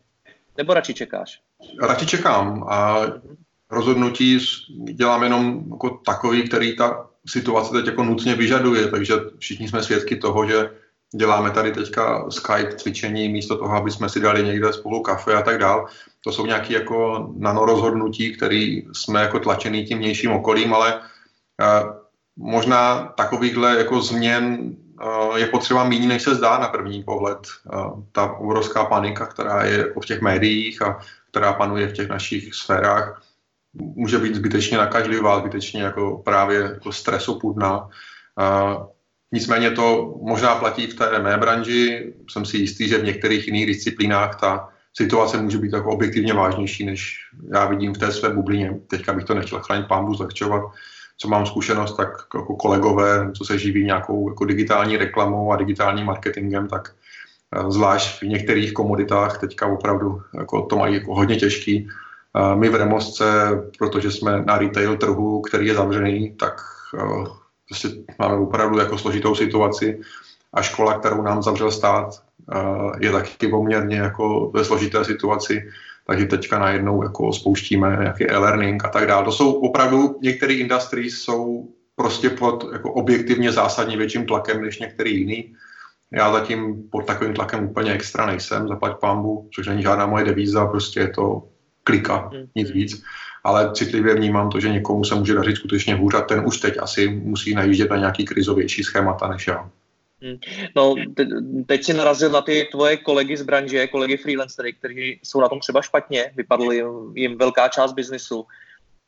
Nebo 0.57 0.75
radši 0.75 0.95
čekáš? 0.95 1.41
Radši 1.83 2.07
čekám 2.07 2.65
a 2.69 3.03
rozhodnutí 3.71 4.39
dělám 4.93 5.23
jenom 5.23 5.65
jako 5.71 6.01
takový, 6.07 6.49
který 6.49 6.77
ta 6.77 7.11
situace 7.27 7.73
teď 7.73 7.87
jako 7.87 8.05
nutně 8.05 8.35
vyžaduje, 8.35 8.89
takže 8.89 9.15
všichni 9.39 9.69
jsme 9.69 9.83
svědky 9.83 10.17
toho, 10.17 10.49
že 10.49 10.71
děláme 11.15 11.51
tady 11.51 11.73
teďka 11.73 12.31
Skype 12.31 12.77
cvičení 12.77 13.29
místo 13.29 13.59
toho, 13.59 13.77
aby 13.77 13.91
jsme 13.91 14.09
si 14.09 14.21
dali 14.21 14.45
někde 14.45 14.73
spolu 14.73 15.03
kafe 15.03 15.35
a 15.35 15.43
tak 15.43 15.59
dál. 15.59 15.87
To 16.25 16.33
jsou 16.33 16.47
nějaké 16.47 16.75
jako 16.75 17.29
nanorozhodnutí, 17.37 18.37
které 18.37 18.81
jsme 18.93 19.21
jako 19.21 19.39
tlačený 19.39 19.85
tím 19.85 19.99
vnějším 19.99 20.33
okolím, 20.33 20.75
ale 20.75 21.01
uh, 21.01 22.00
možná 22.41 23.13
takovýchhle 23.17 23.79
jako 23.79 24.01
změn 24.01 24.75
uh, 25.03 25.37
je 25.37 25.47
potřeba 25.47 25.85
méně, 25.85 26.09
než 26.09 26.23
se 26.23 26.35
zdá 26.35 26.59
na 26.59 26.69
první 26.69 27.05
pohled. 27.05 27.39
Uh, 27.73 28.03
ta 28.13 28.33
obrovská 28.33 28.85
panika, 28.85 29.27
která 29.27 29.65
je 29.65 29.79
jako 29.79 30.01
v 30.01 30.07
těch 30.07 30.21
médiích 30.21 30.83
a 30.83 30.99
která 31.31 31.53
panuje 31.53 31.89
v 31.89 31.93
těch 31.93 32.09
našich 32.09 32.55
sférách, 32.55 33.23
může 33.75 34.19
být 34.19 34.35
zbytečně 34.35 34.79
nakažlivá, 34.79 35.41
zbytečně 35.41 35.83
jako 35.83 36.23
právě 36.25 36.61
jako 36.61 36.93
stresopudná. 36.93 37.79
Uh, 37.79 38.87
nicméně 39.33 39.71
to 39.71 40.15
možná 40.23 40.55
platí 40.55 40.87
v 40.87 40.95
té 40.95 41.19
mé 41.19 41.37
branži. 41.37 42.15
Jsem 42.31 42.45
si 42.45 42.57
jistý, 42.57 42.89
že 42.89 42.99
v 42.99 43.05
některých 43.05 43.47
jiných 43.47 43.67
disciplínách 43.67 44.41
ta 44.41 44.69
situace 44.97 45.37
může 45.37 45.59
být 45.59 45.73
jako 45.73 45.91
objektivně 45.91 46.35
vážnější, 46.35 46.85
než 46.85 47.17
já 47.55 47.67
vidím 47.67 47.95
v 47.95 47.99
té 47.99 48.13
své 48.13 48.29
bublině. 48.31 48.81
Teďka 48.87 49.13
bych 49.13 49.25
to 49.25 49.35
nechtěl 49.35 49.61
chránit 49.61 49.89
pámbu 49.89 50.15
zlehčovat. 50.15 50.63
Co 51.23 51.29
mám 51.29 51.47
zkušenost, 51.47 51.97
tak 51.97 52.09
jako 52.35 52.57
kolegové, 52.57 53.31
co 53.37 53.45
se 53.45 53.59
živí 53.59 53.85
nějakou 53.85 54.29
jako 54.29 54.45
digitální 54.45 54.97
reklamou 54.97 55.53
a 55.53 55.57
digitálním 55.57 56.07
marketingem, 56.07 56.69
tak 56.69 56.93
zvlášť 57.69 58.23
v 58.23 58.27
některých 58.27 58.73
komoditách 58.73 59.41
teďka 59.41 59.67
opravdu 59.67 60.23
jako 60.39 60.63
to 60.63 60.77
mají 60.77 60.95
jako 60.95 61.15
hodně 61.15 61.37
těžký. 61.37 61.89
My 62.55 62.69
v 62.69 62.75
Remosce, 62.75 63.51
protože 63.79 64.11
jsme 64.11 64.43
na 64.43 64.59
retail 64.59 64.97
trhu, 64.97 65.41
který 65.41 65.67
je 65.67 65.75
zavřený, 65.75 66.37
tak 66.37 66.61
prostě 67.69 67.89
máme 68.19 68.35
opravdu 68.37 68.79
jako 68.79 68.99
složitou 68.99 69.35
situaci 69.35 70.01
a 70.55 70.63
škola, 70.63 70.99
kterou 70.99 71.23
nám 71.23 71.43
zavřel 71.43 71.71
stát, 71.71 72.23
je 73.01 73.13
taky 73.13 73.49
poměrně 73.49 73.97
jako 73.97 74.51
ve 74.55 74.65
složité 74.65 75.05
situaci, 75.05 75.71
takže 76.11 76.27
teďka 76.27 76.59
najednou 76.59 77.03
jako 77.03 77.33
spouštíme 77.33 77.97
nějaký 78.01 78.31
e-learning 78.31 78.85
a 78.85 78.89
tak 78.89 79.07
dále. 79.07 79.25
To 79.25 79.33
jsou 79.33 79.53
opravdu, 79.53 80.19
některé 80.23 80.55
industries 80.55 81.15
jsou 81.15 81.69
prostě 81.97 82.31
pod 82.31 82.65
jako 82.73 82.93
objektivně 82.93 83.53
zásadně 83.53 83.97
větším 83.97 84.27
tlakem 84.27 84.63
než 84.63 84.79
některý 84.79 85.19
jiný. 85.19 85.55
Já 86.13 86.33
zatím 86.33 86.83
pod 86.91 87.07
takovým 87.07 87.35
tlakem 87.35 87.65
úplně 87.65 87.93
extra 87.93 88.27
nejsem, 88.27 88.69
zaplať 88.69 89.01
pambu, 89.01 89.49
což 89.55 89.67
není 89.67 89.83
žádná 89.83 90.07
moje 90.07 90.25
devíza, 90.25 90.67
prostě 90.67 91.01
je 91.01 91.09
to 91.09 91.43
klika, 91.85 92.29
hmm. 92.33 92.47
nic 92.55 92.71
víc. 92.71 93.03
Ale 93.45 93.71
citlivě 93.75 94.15
vnímám 94.15 94.51
to, 94.51 94.61
že 94.61 94.69
někomu 94.69 95.05
se 95.05 95.15
může 95.15 95.35
dařit 95.35 95.57
skutečně 95.57 95.95
hůř 95.95 96.15
a 96.15 96.21
ten 96.21 96.43
už 96.47 96.59
teď 96.59 96.75
asi 96.81 97.09
musí 97.09 97.55
najíždět 97.55 97.91
na 97.91 97.97
nějaký 97.97 98.25
krizovější 98.25 98.83
schémata 98.83 99.29
než 99.29 99.47
já. 99.47 99.71
Hmm. 100.23 100.39
No, 100.77 100.95
te, 101.15 101.27
teď 101.67 101.85
si 101.85 101.93
narazil 101.95 102.31
na 102.31 102.43
ty 102.43 102.69
tvoje 102.71 102.97
kolegy 102.97 103.37
z 103.37 103.43
branže, 103.43 103.87
kolegy 103.87 104.17
freelancery, 104.17 104.73
kteří 104.73 105.21
jsou 105.23 105.41
na 105.41 105.49
tom 105.49 105.61
třeba 105.61 105.83
špatně, 105.83 106.33
vypadl 106.37 106.73
jim, 106.73 106.87
jim 107.15 107.39
velká 107.39 107.69
část 107.69 107.93
biznesu. 107.93 108.47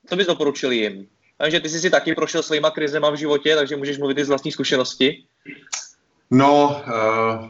Co 0.06 0.16
bys 0.16 0.26
doporučil 0.26 0.72
jim? 0.72 1.06
Takže 1.38 1.60
ty 1.60 1.68
jsi 1.68 1.80
si 1.80 1.90
taky 1.90 2.14
prošel 2.14 2.42
svýma 2.42 2.70
krizema 2.70 3.10
v 3.10 3.16
životě, 3.16 3.56
takže 3.56 3.76
můžeš 3.76 3.98
mluvit 3.98 4.18
i 4.18 4.24
z 4.24 4.28
vlastní 4.28 4.52
zkušenosti. 4.52 5.24
No, 6.30 6.82
uh, 6.86 7.48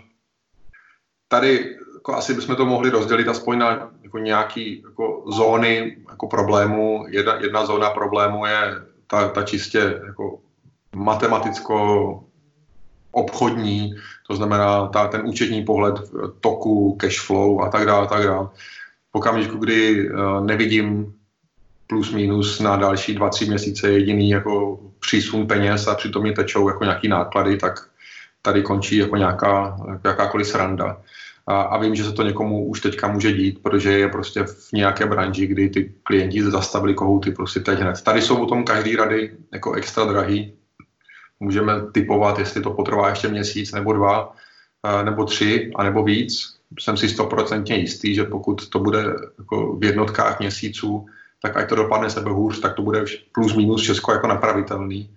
tady 1.28 1.76
jako 1.94 2.14
asi 2.14 2.34
bychom 2.34 2.56
to 2.56 2.66
mohli 2.66 2.90
rozdělit 2.90 3.28
aspoň 3.28 3.58
na 3.58 3.90
jako 4.02 4.18
nějaký 4.18 4.82
jako 4.82 5.24
zóny 5.26 5.96
jako 6.10 6.26
problému. 6.26 7.04
Jedna, 7.08 7.34
jedna 7.40 7.66
zóna 7.66 7.90
problému 7.90 8.46
je 8.46 8.74
ta, 9.06 9.28
ta 9.28 9.42
čistě 9.42 10.00
jako 10.06 10.40
matematicko 10.94 12.24
obchodní, 13.12 13.94
to 14.26 14.36
znamená 14.36 14.86
ta, 14.86 15.06
ten 15.06 15.22
účetní 15.24 15.64
pohled 15.64 15.94
toku, 16.40 16.96
cash 17.00 17.20
flow 17.20 17.62
a 17.62 17.68
tak 17.68 17.86
dále, 17.86 18.06
tak 18.06 18.24
dále. 18.24 18.48
V 19.12 19.14
okamžiku, 19.14 19.58
kdy 19.58 20.10
uh, 20.10 20.46
nevidím 20.46 21.14
plus 21.86 22.12
minus 22.12 22.60
na 22.60 22.76
další 22.76 23.14
dva, 23.14 23.28
tři 23.28 23.46
měsíce 23.46 23.90
jediný 23.90 24.30
jako 24.30 24.80
přísun 25.00 25.46
peněz 25.46 25.86
a 25.86 25.94
přitom 25.94 26.22
mě 26.22 26.32
tečou 26.32 26.68
jako 26.68 26.84
nějaký 26.84 27.08
náklady, 27.08 27.56
tak 27.56 27.88
tady 28.42 28.62
končí 28.62 28.96
jako 28.96 29.16
nějaká, 29.16 29.76
jakákoliv 30.04 30.46
sranda. 30.46 31.00
A, 31.46 31.62
a 31.62 31.78
vím, 31.78 31.94
že 31.94 32.04
se 32.04 32.12
to 32.12 32.22
někomu 32.22 32.64
už 32.64 32.80
teďka 32.80 33.08
může 33.08 33.32
dít, 33.32 33.62
protože 33.62 33.98
je 33.98 34.08
prostě 34.08 34.44
v 34.44 34.72
nějaké 34.72 35.06
branži, 35.06 35.46
kdy 35.46 35.68
ty 35.68 35.92
klienti 36.02 36.42
zastavili 36.42 36.94
kohouty 36.94 37.30
prostě 37.30 37.60
teď 37.60 37.78
hned. 37.78 38.02
Tady 38.02 38.22
jsou 38.22 38.42
o 38.42 38.46
tom 38.46 38.64
každý 38.64 38.96
rady 38.96 39.30
jako 39.52 39.72
extra 39.72 40.04
drahý, 40.04 40.52
můžeme 41.42 41.72
typovat, 41.92 42.38
jestli 42.38 42.62
to 42.62 42.70
potrvá 42.70 43.08
ještě 43.08 43.28
měsíc 43.28 43.72
nebo 43.72 43.92
dva, 43.92 44.32
nebo 45.04 45.24
tři, 45.24 45.70
a 45.76 45.82
nebo 45.82 46.04
víc. 46.04 46.56
Jsem 46.78 46.96
si 46.96 47.08
stoprocentně 47.08 47.76
jistý, 47.76 48.14
že 48.14 48.24
pokud 48.24 48.68
to 48.68 48.78
bude 48.78 49.04
jako 49.38 49.76
v 49.76 49.84
jednotkách 49.84 50.40
měsíců, 50.40 51.06
tak 51.42 51.56
ať 51.56 51.68
to 51.68 51.74
dopadne 51.74 52.10
sebe 52.10 52.30
hůř, 52.30 52.60
tak 52.60 52.74
to 52.74 52.82
bude 52.82 53.04
plus 53.32 53.56
minus 53.56 53.82
Česko 53.82 54.12
jako 54.12 54.26
napravitelný. 54.26 55.10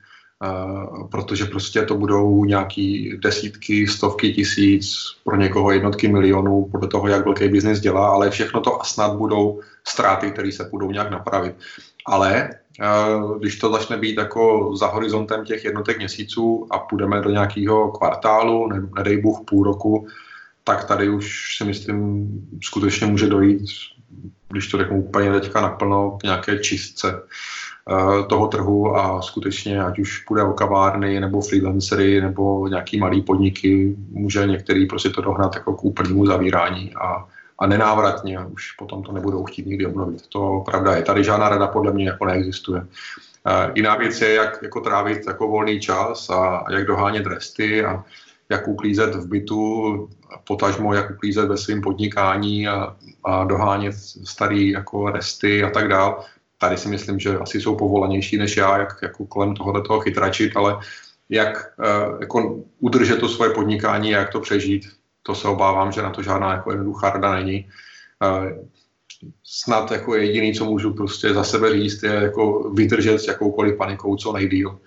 Uh, 0.45 1.07
protože 1.07 1.45
prostě 1.45 1.81
to 1.81 1.95
budou 1.95 2.45
nějaký 2.45 3.17
desítky, 3.17 3.87
stovky 3.87 4.33
tisíc, 4.33 4.95
pro 5.23 5.35
někoho 5.35 5.71
jednotky 5.71 6.07
milionů, 6.07 6.69
podle 6.71 6.87
toho, 6.87 7.07
jak 7.07 7.25
velký 7.25 7.47
biznis 7.47 7.79
dělá, 7.79 8.09
ale 8.09 8.29
všechno 8.29 8.61
to 8.61 8.79
snad 8.83 9.17
budou 9.17 9.59
ztráty, 9.87 10.31
které 10.31 10.51
se 10.51 10.69
budou 10.71 10.91
nějak 10.91 11.11
napravit. 11.11 11.55
Ale 12.05 12.49
když 13.39 13.57
to 13.59 13.71
začne 13.71 13.97
být 13.97 14.17
jako 14.17 14.75
za 14.75 14.87
horizontem 14.87 15.45
těch 15.45 15.65
jednotek 15.65 15.97
měsíců 15.97 16.67
a 16.71 16.79
půjdeme 16.79 17.21
do 17.21 17.29
nějakého 17.29 17.91
kvartálu, 17.91 18.67
ne, 18.67 18.87
nedej 18.95 19.21
Bůh 19.21 19.39
půl 19.45 19.63
roku, 19.63 20.07
tak 20.63 20.83
tady 20.87 21.09
už 21.09 21.57
si 21.57 21.63
myslím, 21.63 22.29
skutečně 22.63 23.07
může 23.07 23.27
dojít, 23.27 23.61
když 24.49 24.67
to 24.67 24.77
řeknu 24.77 25.03
úplně 25.03 25.31
teďka 25.31 25.61
naplno, 25.61 26.17
k 26.19 26.23
nějaké 26.23 26.59
čistce 26.59 27.21
toho 28.29 28.47
trhu 28.47 28.95
a 28.97 29.21
skutečně, 29.21 29.83
ať 29.83 29.99
už 29.99 30.19
půjde 30.19 30.43
o 30.43 30.53
kavárny, 30.53 31.19
nebo 31.19 31.41
freelancery, 31.41 32.21
nebo 32.21 32.67
nějaký 32.67 32.99
malý 32.99 33.21
podniky, 33.21 33.95
může 34.09 34.47
některý 34.47 34.85
prostě 34.85 35.09
to 35.09 35.21
dohnat 35.21 35.55
jako 35.55 35.73
k 35.73 35.83
úplnému 35.83 36.25
zavírání 36.25 36.93
a 36.95 37.25
a 37.59 37.67
nenávratně 37.67 38.39
už 38.39 38.71
potom 38.71 39.03
to 39.03 39.11
nebudou 39.11 39.43
chtít 39.43 39.65
nikdy 39.65 39.85
obnovit. 39.85 40.27
To 40.27 40.63
pravda 40.65 40.95
je. 40.95 41.03
Tady 41.03 41.23
žádná 41.23 41.49
rada 41.49 41.67
podle 41.67 41.93
mě 41.93 42.05
jako 42.05 42.25
neexistuje. 42.25 42.81
Uh, 42.81 42.87
jiná 43.75 43.95
věc 43.95 44.21
je, 44.21 44.33
jak 44.33 44.63
jako 44.63 44.81
trávit 44.81 45.27
jako 45.27 45.47
volný 45.47 45.79
čas 45.79 46.29
a 46.29 46.65
jak 46.71 46.85
dohánět 46.85 47.25
resty 47.25 47.85
a 47.85 48.03
jak 48.49 48.67
uklízet 48.67 49.15
v 49.15 49.27
bytu, 49.27 50.09
potažmo 50.47 50.93
jak 50.93 51.11
uklízet 51.11 51.49
ve 51.49 51.57
svém 51.57 51.81
podnikání 51.81 52.67
a, 52.67 52.95
a 53.23 53.43
dohánět 53.43 53.95
starý 54.23 54.69
jako 54.69 55.09
resty 55.09 55.63
a 55.63 55.69
tak 55.69 55.87
dál. 55.87 56.23
Tady 56.57 56.77
si 56.77 56.87
myslím, 56.87 57.19
že 57.19 57.37
asi 57.37 57.61
jsou 57.61 57.75
povolanější 57.75 58.37
než 58.37 58.57
já, 58.57 58.77
jak 58.77 58.99
jako 59.01 59.25
kolem 59.25 59.55
tohoto 59.55 59.99
chytračit, 59.99 60.57
ale 60.57 60.77
jak 61.29 61.73
uh, 61.79 62.21
jako 62.21 62.59
udržet 62.79 63.19
to 63.19 63.29
svoje 63.29 63.51
podnikání 63.51 64.15
a 64.15 64.19
jak 64.19 64.31
to 64.31 64.39
přežít, 64.39 64.85
to 65.23 65.35
se 65.35 65.47
obávám, 65.47 65.91
že 65.91 66.01
na 66.01 66.09
to 66.09 66.23
žádná 66.23 66.51
jako 66.51 66.71
jednoduchá 66.71 67.09
rada 67.09 67.35
není. 67.35 67.67
Snad 69.43 69.91
jako 69.91 70.15
jediný, 70.15 70.53
co 70.53 70.65
můžu 70.65 70.93
prostě 70.93 71.33
za 71.33 71.43
sebe 71.43 71.73
říct, 71.73 72.03
je 72.03 72.13
jako 72.13 72.69
vydržet 72.69 73.19
s 73.19 73.27
jakoukoliv 73.27 73.77
panikou 73.77 74.15
co 74.15 74.33
nejdíl. 74.33 74.79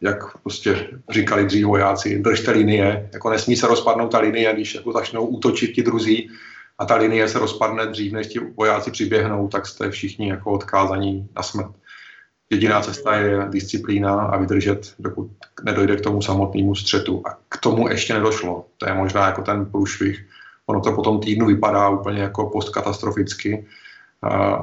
Jak 0.00 0.38
prostě 0.38 0.88
říkali 1.10 1.44
dřív 1.44 1.66
vojáci, 1.66 2.18
držte 2.18 2.50
linie, 2.50 3.10
jako 3.12 3.30
nesmí 3.30 3.56
se 3.56 3.66
rozpadnout 3.66 4.12
ta 4.12 4.18
linie, 4.18 4.54
když 4.54 4.74
jako 4.74 4.92
začnou 4.92 5.26
útočit 5.26 5.72
ti 5.72 5.82
druzí 5.82 6.30
a 6.78 6.84
ta 6.84 6.96
linie 6.96 7.28
se 7.28 7.38
rozpadne 7.38 7.86
dřív, 7.86 8.12
než 8.12 8.26
ti 8.26 8.40
vojáci 8.56 8.90
přiběhnou, 8.90 9.48
tak 9.48 9.66
jste 9.66 9.90
všichni 9.90 10.28
jako 10.28 10.52
odkázaní 10.52 11.28
na 11.36 11.42
smrt. 11.42 11.72
Jediná 12.50 12.80
cesta 12.80 13.16
je 13.16 13.48
disciplína 13.48 14.14
a 14.14 14.36
vydržet, 14.36 14.94
dokud 14.98 15.30
nedojde 15.64 15.96
k 15.96 16.00
tomu 16.00 16.22
samotnému 16.22 16.74
střetu. 16.74 17.22
A 17.26 17.38
k 17.48 17.56
tomu 17.56 17.88
ještě 17.88 18.14
nedošlo. 18.14 18.66
To 18.78 18.88
je 18.88 18.94
možná 18.94 19.26
jako 19.26 19.42
ten 19.42 19.66
průšvih. 19.66 20.26
Ono 20.66 20.80
to 20.80 20.92
po 20.92 21.02
tom 21.02 21.20
týdnu 21.20 21.46
vypadá 21.46 21.88
úplně 21.88 22.22
jako 22.22 22.50
postkatastroficky, 22.50 23.66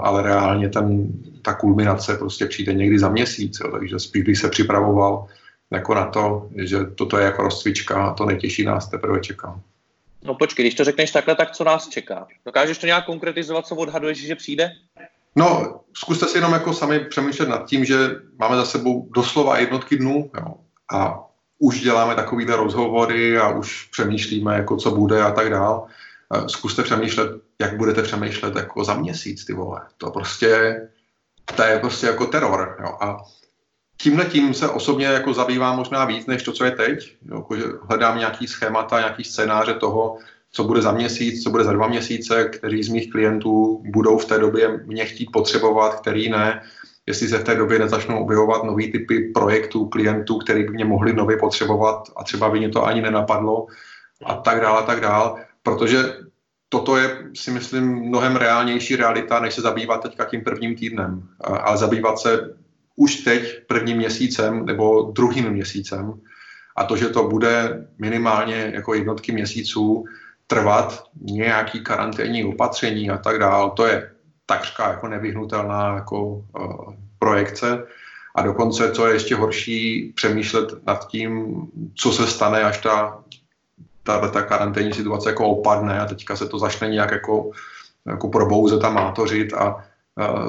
ale 0.02 0.24
reálně 0.24 0.70
ten, 0.70 1.08
ta 1.42 1.54
kulminace 1.54 2.18
prostě 2.18 2.46
přijde 2.46 2.74
někdy 2.74 3.00
za 3.00 3.10
měsíc. 3.10 3.60
Jo. 3.60 3.72
Takže 3.72 4.00
spíš 4.00 4.24
bych 4.24 4.38
se 4.38 4.50
připravoval 4.50 5.26
jako 5.72 5.94
na 5.94 6.06
to, 6.06 6.50
že 6.56 6.86
toto 6.86 7.18
je 7.18 7.26
jako 7.26 7.42
rozcvička 7.42 8.04
a 8.04 8.14
to 8.14 8.26
nejtěžší 8.26 8.64
nás 8.66 8.90
teprve 8.90 9.20
čeká. 9.20 9.60
No 10.24 10.36
počkej, 10.36 10.66
když 10.66 10.76
to 10.76 10.84
řekneš 10.84 11.12
takhle, 11.12 11.36
tak 11.36 11.52
co 11.52 11.64
nás 11.64 11.88
čeká? 11.88 12.28
Dokážeš 12.46 12.78
to 12.78 12.86
nějak 12.86 13.06
konkretizovat, 13.06 13.68
co 13.68 13.76
odhaduješ, 13.76 14.28
že 14.28 14.36
přijde? 14.36 14.72
No, 15.36 15.80
zkuste 15.94 16.26
si 16.26 16.38
jenom 16.38 16.54
jako 16.54 16.74
sami 16.74 17.00
přemýšlet 17.00 17.50
nad 17.50 17.66
tím, 17.66 17.86
že 17.86 17.96
máme 18.40 18.56
za 18.56 18.66
sebou 18.66 19.10
doslova 19.16 19.58
jednotky 19.58 19.98
dnů 19.98 20.32
jo, 20.38 20.56
a 20.92 21.24
už 21.60 21.82
děláme 21.82 22.16
takovýhle 22.16 22.56
rozhovory 22.56 23.38
a 23.38 23.50
už 23.50 23.84
přemýšlíme, 23.92 24.56
jako 24.56 24.78
co 24.78 24.92
bude 24.92 25.24
a 25.24 25.32
tak 25.32 25.50
dál. 25.50 25.88
Zkuste 26.48 26.84
přemýšlet 26.84 27.32
jak 27.62 27.78
budete 27.78 28.04
přemýšlet 28.04 28.56
jako 28.56 28.84
za 28.84 28.94
měsíc, 28.94 29.46
ty 29.46 29.54
vole. 29.54 29.82
To 29.98 30.12
prostě, 30.12 30.82
to 31.56 31.64
je 31.64 31.80
prostě 31.80 32.08
jako 32.08 32.26
teror. 32.26 32.78
Jo. 32.82 32.98
A 33.02 33.18
tímhle 34.02 34.26
tím 34.26 34.54
se 34.54 34.70
osobně 34.70 35.06
jako 35.06 35.34
zabývám 35.34 35.76
možná 35.76 36.06
víc, 36.06 36.26
než 36.26 36.44
to, 36.44 36.52
co 36.52 36.66
je 36.66 36.72
teď. 36.72 37.16
Jako, 37.36 37.56
hledám 37.82 38.18
nějaký 38.18 38.48
schémata, 38.48 39.00
nějaký 39.00 39.24
scénáře 39.24 39.74
toho, 39.74 40.18
co 40.52 40.64
bude 40.64 40.82
za 40.82 40.92
měsíc, 40.92 41.44
co 41.44 41.50
bude 41.50 41.64
za 41.64 41.74
dva 41.74 41.88
měsíce, 41.88 42.46
kteří 42.46 42.84
z 42.84 42.90
mých 42.90 43.12
klientů 43.12 43.84
budou 43.86 44.18
v 44.18 44.26
té 44.26 44.40
době 44.40 44.80
mě 44.86 45.06
chtít 45.06 45.30
potřebovat, 45.34 46.00
který 46.00 46.30
ne, 46.30 46.62
jestli 47.06 47.28
se 47.28 47.38
v 47.38 47.44
té 47.44 47.56
době 47.56 47.80
nezačnou 47.80 48.24
objevovat 48.24 48.64
nový 48.64 48.92
typy 48.92 49.32
projektů, 49.34 49.86
klientů, 49.86 50.38
který 50.38 50.64
by 50.64 50.70
mě 50.70 50.86
mohli 50.86 51.14
nově 51.14 51.38
potřebovat 51.38 52.04
a 52.16 52.24
třeba 52.24 52.50
by 52.50 52.60
mě 52.60 52.70
to 52.70 52.86
ani 52.86 53.02
nenapadlo 53.02 53.68
a 54.26 54.36
tak 54.36 54.62
dále 54.62 54.80
a 54.80 54.86
tak 54.86 55.02
dále, 55.02 55.46
protože 55.64 55.98
toto 56.70 56.98
je, 56.98 57.18
si 57.34 57.52
myslím, 57.52 57.96
mnohem 57.96 58.36
reálnější 58.36 58.96
realita, 58.96 59.40
než 59.40 59.54
se 59.54 59.62
zabývat 59.62 60.02
teďka 60.04 60.26
tím 60.26 60.44
prvním 60.44 60.76
týdnem, 60.76 61.28
ale 61.40 61.78
zabývat 61.78 62.20
se 62.20 62.61
už 62.96 63.16
teď 63.16 63.68
prvním 63.68 63.98
měsícem 63.98 64.66
nebo 64.66 65.02
druhým 65.02 65.50
měsícem 65.50 66.14
a 66.76 66.84
to, 66.84 66.98
že 66.98 67.10
to 67.10 67.24
bude 67.28 67.88
minimálně 68.00 68.72
jako 68.76 68.94
jednotky 68.94 69.32
měsíců 69.32 70.06
trvat 70.48 71.04
nějaký 71.22 71.84
karanténní 71.84 72.46
opatření 72.46 73.10
a 73.10 73.18
tak 73.18 73.40
dále, 73.40 73.72
to 73.76 73.86
je 73.86 74.12
takřka 74.46 74.88
jako 74.88 75.08
nevyhnutelná 75.08 75.96
jako 75.96 76.24
uh, 76.24 76.94
projekce. 77.20 77.84
A 78.36 78.42
dokonce, 78.42 78.92
co 78.92 79.08
je 79.08 79.14
ještě 79.14 79.36
horší, 79.36 80.14
přemýšlet 80.16 80.86
nad 80.88 81.08
tím, 81.08 81.56
co 81.96 82.12
se 82.12 82.28
stane, 82.28 82.64
až 82.64 82.78
ta, 82.78 83.24
ta, 84.04 84.28
ta 84.28 84.42
karanténní 84.42 84.94
situace 84.94 85.30
jako 85.30 85.48
opadne 85.48 86.00
a 86.00 86.06
teďka 86.06 86.36
se 86.36 86.48
to 86.48 86.60
začne 86.60 86.88
nějak 86.90 87.12
jako, 87.12 87.52
jako 88.06 88.28
probouzet 88.30 88.84
a 88.84 88.90
mátořit 88.90 89.54
a 89.54 89.84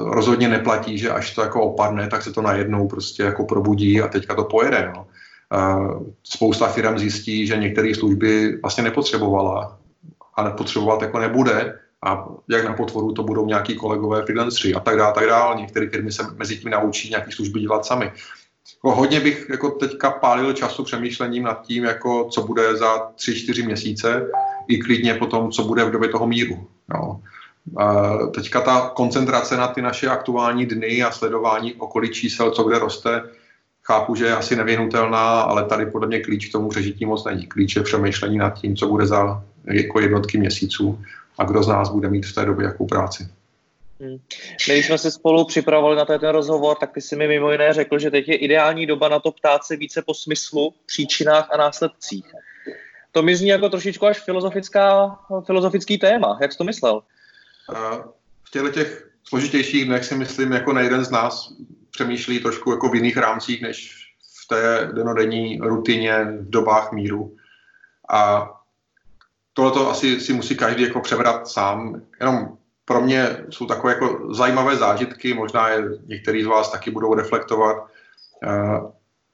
rozhodně 0.03 0.49
neplatí, 0.49 0.97
že 0.97 1.09
až 1.09 1.35
to 1.35 1.41
jako 1.41 1.61
opadne, 1.61 2.07
tak 2.07 2.23
se 2.23 2.33
to 2.33 2.41
najednou 2.41 2.87
prostě 2.87 3.23
jako 3.23 3.45
probudí 3.45 4.01
a 4.01 4.07
teďka 4.07 4.35
to 4.35 4.43
pojede. 4.43 4.91
No. 4.95 5.07
Uh, 5.53 6.03
spousta 6.23 6.67
firm 6.67 6.97
zjistí, 6.97 7.47
že 7.47 7.57
některé 7.57 7.95
služby 7.95 8.59
vlastně 8.61 8.83
nepotřebovala 8.83 9.79
a 10.35 10.43
nepotřebovat 10.43 11.01
jako 11.01 11.19
nebude 11.19 11.79
a 12.05 12.27
jak 12.49 12.65
na 12.65 12.73
potvoru 12.73 13.11
to 13.11 13.23
budou 13.23 13.45
nějaký 13.45 13.75
kolegové 13.75 14.25
freelanceri 14.25 14.73
a 14.73 14.79
tak 14.79 14.97
dále, 14.97 15.13
tak 15.13 15.25
dále. 15.25 15.61
Některé 15.61 15.89
firmy 15.89 16.11
se 16.11 16.23
mezi 16.35 16.57
tím 16.57 16.69
naučí 16.69 17.09
nějaké 17.09 17.31
služby 17.31 17.59
dělat 17.59 17.85
sami. 17.85 18.11
Jako 18.75 18.95
hodně 18.95 19.19
bych 19.19 19.49
jako 19.49 19.69
teďka 19.69 20.11
pálil 20.11 20.53
času 20.53 20.83
přemýšlením 20.83 21.43
nad 21.43 21.61
tím, 21.61 21.83
jako 21.83 22.27
co 22.31 22.43
bude 22.43 22.77
za 22.77 23.11
tři, 23.15 23.35
čtyři 23.35 23.63
měsíce, 23.63 24.27
i 24.67 24.77
klidně 24.77 25.13
potom, 25.13 25.51
co 25.51 25.63
bude 25.63 25.85
v 25.85 25.91
době 25.91 26.09
toho 26.09 26.27
míru. 26.27 26.67
Jo. 26.93 27.19
A 27.23 27.32
teďka 28.35 28.61
ta 28.61 28.91
koncentrace 28.95 29.57
na 29.57 29.67
ty 29.67 29.81
naše 29.81 30.07
aktuální 30.07 30.65
dny 30.65 31.03
a 31.03 31.11
sledování 31.11 31.73
okolí 31.73 32.09
čísel, 32.09 32.51
co 32.51 32.63
kde 32.63 32.79
roste, 32.79 33.23
chápu, 33.83 34.15
že 34.15 34.25
je 34.25 34.35
asi 34.35 34.55
nevyhnutelná, 34.55 35.41
ale 35.41 35.65
tady 35.65 35.85
podle 35.85 36.07
mě 36.07 36.19
klíč 36.19 36.49
k 36.49 36.51
tomu 36.51 36.69
přežití 36.69 37.05
moc 37.05 37.25
není. 37.25 37.47
Klíč 37.47 37.75
je 37.75 37.83
přemýšlení 37.83 38.37
nad 38.37 38.49
tím, 38.49 38.75
co 38.75 38.87
bude 38.87 39.07
za 39.07 39.43
jako 39.63 39.99
jednotky 39.99 40.37
měsíců 40.37 40.99
a 41.37 41.43
kdo 41.43 41.63
z 41.63 41.67
nás 41.67 41.89
bude 41.89 42.09
mít 42.09 42.25
v 42.25 42.35
té 42.35 42.45
době 42.45 42.65
jakou 42.65 42.85
práci. 42.85 43.27
Hmm. 44.01 44.17
My 44.67 44.73
jsme 44.73 44.97
se 44.97 45.11
spolu 45.11 45.45
připravovali 45.45 45.95
na 45.95 46.05
ten 46.05 46.19
rozhovor, 46.21 46.77
tak 46.79 46.91
ty 46.91 47.01
si 47.01 47.15
mi 47.15 47.27
mimo 47.27 47.51
jiné 47.51 47.73
řekl, 47.73 47.99
že 47.99 48.11
teď 48.11 48.27
je 48.27 48.35
ideální 48.35 48.85
doba 48.85 49.09
na 49.09 49.19
to 49.19 49.31
ptát 49.31 49.63
se 49.63 49.75
více 49.75 50.01
po 50.01 50.13
smyslu, 50.13 50.73
příčinách 50.85 51.47
a 51.51 51.57
následcích. 51.57 52.25
To 53.11 53.23
mi 53.23 53.35
zní 53.35 53.47
jako 53.47 53.69
trošičku 53.69 54.05
až 54.05 54.19
filozofická, 54.19 55.19
filozofický 55.45 55.97
téma. 55.97 56.37
Jak 56.41 56.51
jsi 56.51 56.57
to 56.57 56.63
myslel? 56.63 57.01
V 58.43 58.51
těchto 58.51 58.69
těch 58.69 59.09
složitějších 59.23 59.85
dnech 59.85 60.05
si 60.05 60.15
myslím, 60.15 60.51
jako 60.51 60.73
nejden 60.73 61.05
z 61.05 61.11
nás 61.11 61.53
přemýšlí 61.91 62.39
trošku 62.39 62.71
jako 62.71 62.89
v 62.89 62.95
jiných 62.95 63.17
rámcích, 63.17 63.61
než 63.61 64.07
v 64.43 64.47
té 64.47 64.89
denodenní 64.93 65.59
rutině 65.61 66.23
v 66.23 66.49
dobách 66.49 66.91
míru. 66.91 67.35
A 68.09 68.51
tohle 69.53 69.91
asi 69.91 70.19
si 70.19 70.33
musí 70.33 70.55
každý 70.55 70.83
jako 70.83 70.99
přebrat 70.99 71.47
sám. 71.47 72.01
Jenom 72.19 72.57
pro 72.85 73.01
mě 73.01 73.37
jsou 73.49 73.65
takové 73.65 73.93
jako 73.93 74.33
zajímavé 74.33 74.75
zážitky, 74.75 75.33
možná 75.33 75.69
je 75.69 75.83
některý 76.05 76.43
z 76.43 76.47
vás 76.47 76.71
taky 76.71 76.91
budou 76.91 77.13
reflektovat. 77.13 77.77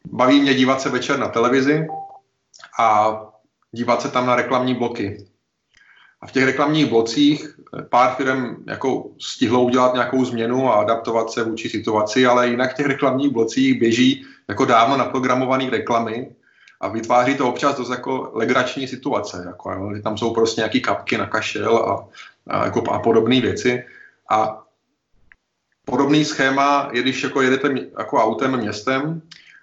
Baví 0.05 0.41
mě 0.41 0.53
dívat 0.53 0.81
se 0.81 0.89
večer 0.89 1.19
na 1.19 1.27
televizi 1.27 1.87
a 2.79 3.17
dívat 3.71 4.01
se 4.01 4.11
tam 4.11 4.25
na 4.27 4.35
reklamní 4.35 4.75
bloky. 4.75 5.25
A 6.21 6.27
v 6.27 6.32
těch 6.32 6.45
reklamních 6.45 6.86
blocích 6.86 7.60
pár 7.89 8.15
firm 8.15 8.63
jako 8.67 9.10
stihlo 9.19 9.63
udělat 9.63 9.93
nějakou 9.93 10.25
změnu 10.25 10.69
a 10.69 10.75
adaptovat 10.75 11.32
se 11.32 11.43
vůči 11.43 11.69
situaci, 11.69 12.25
ale 12.25 12.47
jinak 12.47 12.71
v 12.71 12.77
těch 12.77 12.86
reklamních 12.86 13.32
blocích 13.32 13.79
běží 13.79 14.25
jako 14.47 14.65
dávno 14.65 14.97
naprogramované 14.97 15.69
reklamy, 15.69 16.36
a 16.82 16.88
vytváří 16.88 17.36
to 17.36 17.49
občas 17.49 17.77
dost 17.77 17.89
jako 17.89 18.32
legrační 18.34 18.88
situace, 18.88 19.43
jako, 19.47 19.91
že 19.95 20.01
tam 20.01 20.17
jsou 20.17 20.34
prostě 20.34 20.62
nějaký 20.62 20.82
kapky 20.82 21.17
na 21.17 21.25
kašel 21.25 21.77
a, 21.77 22.08
a, 22.47 22.65
jako, 22.65 22.91
a 22.91 22.99
podobné 22.99 23.41
věci. 23.41 23.84
A 24.32 24.63
podobný 25.86 26.25
schéma 26.25 26.89
je, 26.93 27.01
když 27.01 27.23
jako 27.23 27.41
jedete 27.41 27.69
jako 27.99 28.17
autem 28.17 28.58
městem 28.58 29.21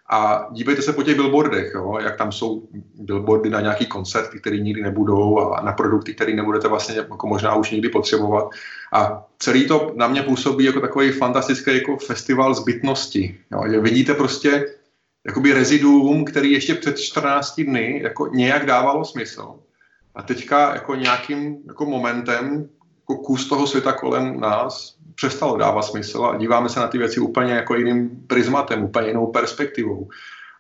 a 0.09 0.49
dívejte 0.53 0.83
se 0.83 0.92
po 0.92 1.03
těch 1.03 1.16
billboardech, 1.16 1.73
jo, 1.75 1.99
jak 2.01 2.16
tam 2.16 2.33
jsou 2.33 2.69
billboardy 2.95 3.51
na 3.51 3.61
nějaký 3.61 3.87
koncerty, 3.87 4.40
které 4.40 4.59
nikdy 4.59 4.83
nebudou 4.83 5.40
a 5.40 5.61
na 5.61 5.73
produkty, 5.73 6.14
které 6.14 6.35
nebudete 6.35 6.69
vlastně 6.69 6.97
jako 6.97 7.27
možná 7.27 7.55
už 7.55 7.71
nikdy 7.71 7.88
potřebovat. 7.88 8.51
A 8.92 9.25
celý 9.38 9.69
to 9.69 9.92
na 9.95 10.09
mě 10.09 10.23
působí 10.23 10.64
jako 10.64 10.81
takový 10.81 11.11
fantastický 11.11 11.75
jako 11.75 11.97
festival 11.97 12.55
zbytnosti. 12.55 13.38
Jo, 13.53 13.83
vidíte 13.83 14.14
prostě 14.14 14.66
jakoby 15.27 15.53
reziduum, 15.53 16.25
který 16.25 16.53
ještě 16.53 16.75
před 16.75 16.99
14 16.99 17.61
dny 17.61 18.01
jako 18.03 18.27
nějak 18.27 18.66
dávalo 18.66 19.05
smysl. 19.05 19.55
A 20.14 20.23
teďka 20.23 20.75
jako 20.75 20.95
nějakým 20.95 21.57
jako 21.66 21.87
momentem 21.87 22.69
jako 23.01 23.23
kus 23.23 23.49
toho 23.49 23.66
světa 23.66 23.92
kolem 23.92 24.40
nás 24.40 24.95
přestalo 25.16 25.57
dávat 25.57 25.83
smysl 25.83 26.24
a 26.24 26.37
díváme 26.37 26.68
se 26.68 26.81
na 26.81 26.88
ty 26.88 26.98
věci 26.98 27.20
úplně 27.20 27.52
jako 27.52 27.74
jiným 27.74 28.11
prismatem, 28.26 28.85
úplně 28.85 29.09
jinou 29.09 29.26
perspektivou. 29.26 30.09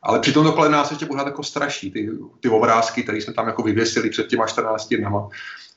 Ale 0.02 0.20
přitom 0.20 0.44
to 0.44 0.52
kolem 0.52 0.72
nás 0.72 0.90
ještě 0.90 1.06
pořád 1.06 1.26
jako 1.26 1.42
straší, 1.42 1.90
ty, 1.90 2.10
ty 2.40 2.48
obrázky, 2.48 3.02
které 3.02 3.18
jsme 3.18 3.32
tam 3.32 3.46
jako 3.46 3.62
vyvěsili 3.62 4.10
před 4.10 4.26
těma 4.26 4.46
14 4.46 4.94
dnama. 4.94 5.28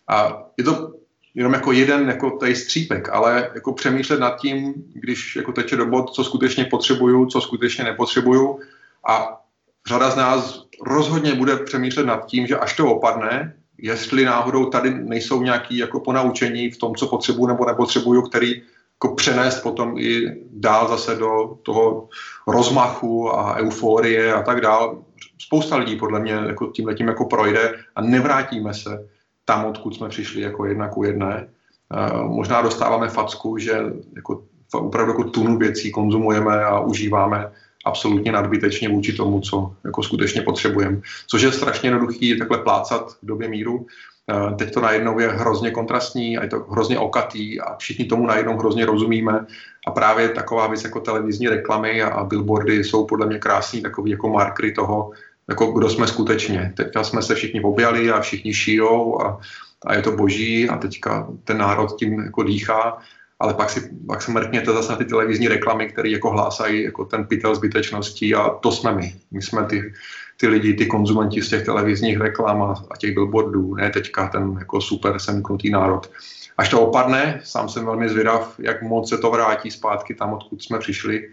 A 0.08 0.44
je 0.58 0.64
to 0.64 0.94
jenom 1.36 1.54
jako 1.54 1.72
jeden 1.72 2.08
jako 2.08 2.32
tady 2.32 2.56
střípek, 2.56 3.10
ale 3.10 3.50
jako 3.54 3.74
přemýšlet 3.74 4.20
nad 4.20 4.36
tím, 4.36 4.74
když 4.94 5.36
jako 5.36 5.52
teče 5.52 5.76
do 5.76 5.86
bod, 5.86 6.14
co 6.14 6.24
skutečně 6.24 6.66
potřebuju, 6.66 7.26
co 7.26 7.42
skutečně 7.42 7.84
nepotřebuju 7.84 8.60
a 9.08 9.42
řada 9.88 10.10
z 10.10 10.16
nás 10.16 10.64
rozhodně 10.86 11.36
bude 11.36 11.58
přemýšlet 11.58 12.06
nad 12.06 12.26
tím, 12.26 12.48
že 12.48 12.58
až 12.58 12.74
to 12.74 12.92
opadne, 12.92 13.59
jestli 13.82 14.26
náhodou 14.26 14.66
tady 14.66 14.94
nejsou 14.94 15.42
nějaký 15.42 15.78
jako 15.78 16.00
ponaučení 16.00 16.72
v 16.72 16.78
tom, 16.78 16.96
co 16.96 17.08
potřebuju 17.08 17.48
nebo 17.48 17.66
nepotřebuju, 17.66 18.22
který 18.22 18.62
jako 19.04 19.16
přenést 19.16 19.60
potom 19.60 19.98
i 19.98 20.42
dál 20.52 20.88
zase 20.88 21.16
do 21.16 21.58
toho 21.64 22.10
rozmachu 22.48 23.36
a 23.36 23.56
euforie 23.56 24.34
a 24.34 24.42
tak 24.42 24.62
dál. 24.62 25.04
Spousta 25.38 25.76
lidí 25.76 25.96
podle 25.96 26.20
mě 26.20 26.32
jako 26.32 26.68
tím 26.68 26.88
letím 26.88 27.08
jako 27.08 27.26
projde 27.26 27.74
a 27.96 28.02
nevrátíme 28.02 28.74
se 28.74 29.08
tam, 29.46 29.66
odkud 29.66 29.96
jsme 29.96 30.10
přišli 30.10 30.42
jako 30.42 30.66
jedna 30.66 30.88
ku 30.88 31.04
jedné. 31.04 31.48
Uh, 31.90 32.28
možná 32.28 32.62
dostáváme 32.62 33.10
facku, 33.10 33.58
že 33.58 33.80
jako 34.16 34.44
opravdu 34.74 35.12
jako 35.12 35.24
tunu 35.24 35.58
věcí 35.58 35.92
konzumujeme 35.92 36.64
a 36.64 36.80
užíváme 36.80 37.52
absolutně 37.90 38.32
nadbytečně 38.32 38.90
vůči 38.90 39.14
tomu, 39.14 39.42
co 39.42 39.74
jako 39.86 40.04
skutečně 40.04 40.42
potřebujeme. 40.42 41.02
Což 41.28 41.42
je 41.42 41.52
strašně 41.52 41.90
jednoduchý 41.90 42.38
takhle 42.38 42.58
plácat 42.58 43.18
v 43.22 43.26
době 43.26 43.50
míru. 43.50 43.86
Eh, 44.30 44.56
teď 44.56 44.74
to 44.74 44.82
najednou 44.82 45.20
je 45.20 45.28
hrozně 45.28 45.72
kontrastní 45.72 46.38
a 46.38 46.44
je 46.44 46.50
to 46.50 46.60
hrozně 46.70 47.00
okatý 47.00 47.62
a 47.62 47.76
všichni 47.76 48.06
tomu 48.06 48.28
najednou 48.28 48.58
hrozně 48.58 48.86
rozumíme. 48.86 49.46
A 49.88 49.92
právě 49.92 50.30
taková 50.30 50.68
věc 50.68 50.84
jako 50.84 51.00
televizní 51.00 51.50
reklamy 51.50 52.02
a 52.02 52.24
billboardy 52.24 52.84
jsou 52.84 53.06
podle 53.06 53.26
mě 53.26 53.40
krásný 53.40 53.82
takový 53.82 54.12
jako 54.12 54.30
markery 54.30 54.72
toho, 54.72 55.12
jako 55.50 55.66
kdo 55.66 55.90
jsme 55.90 56.08
skutečně. 56.08 56.74
Teďka 56.78 57.04
jsme 57.04 57.22
se 57.22 57.36
všichni 57.36 57.62
objali 57.62 58.12
a 58.12 58.22
všichni 58.22 58.54
šijou 58.54 59.22
a, 59.22 59.40
a 59.86 59.96
je 59.96 60.02
to 60.02 60.12
boží 60.12 60.70
a 60.70 60.78
teďka 60.78 61.28
ten 61.44 61.58
národ 61.58 61.98
tím 61.98 62.20
jako 62.20 62.44
dýchá 62.44 63.02
ale 63.40 63.54
pak, 63.54 63.70
si, 63.70 63.90
pak 64.08 64.22
se 64.22 64.32
mrkněte 64.32 64.74
zase 64.74 64.92
na 64.92 64.98
ty 64.98 65.06
televizní 65.06 65.48
reklamy, 65.48 65.88
které 65.88 66.10
jako 66.10 66.30
hlásají 66.30 66.84
jako 66.84 67.06
ten 67.06 67.26
pytel 67.26 67.56
zbytečností 67.56 68.36
a 68.36 68.50
to 68.50 68.72
jsme 68.72 68.92
my. 68.92 69.16
My 69.32 69.42
jsme 69.42 69.66
ty, 69.66 69.94
ty 70.38 70.48
lidi, 70.48 70.74
ty 70.74 70.86
konzumenti 70.86 71.42
z 71.42 71.50
těch 71.50 71.66
televizních 71.66 72.18
reklam 72.18 72.62
a, 72.62 72.84
a 72.92 72.98
těch 72.98 73.14
billboardů, 73.14 73.76
ne 73.76 73.90
teďka 73.90 74.28
ten 74.28 74.56
jako 74.60 74.82
super 74.82 75.20
semknutý 75.20 75.70
národ. 75.70 76.12
Až 76.58 76.70
to 76.70 76.82
opadne, 76.82 77.42
sám 77.44 77.70
jsem 77.70 77.86
velmi 77.86 78.10
zvědav, 78.10 78.56
jak 78.60 78.82
moc 78.82 79.10
se 79.10 79.18
to 79.18 79.32
vrátí 79.32 79.72
zpátky 79.72 80.14
tam, 80.14 80.34
odkud 80.34 80.64
jsme 80.64 80.80
přišli, 80.80 81.30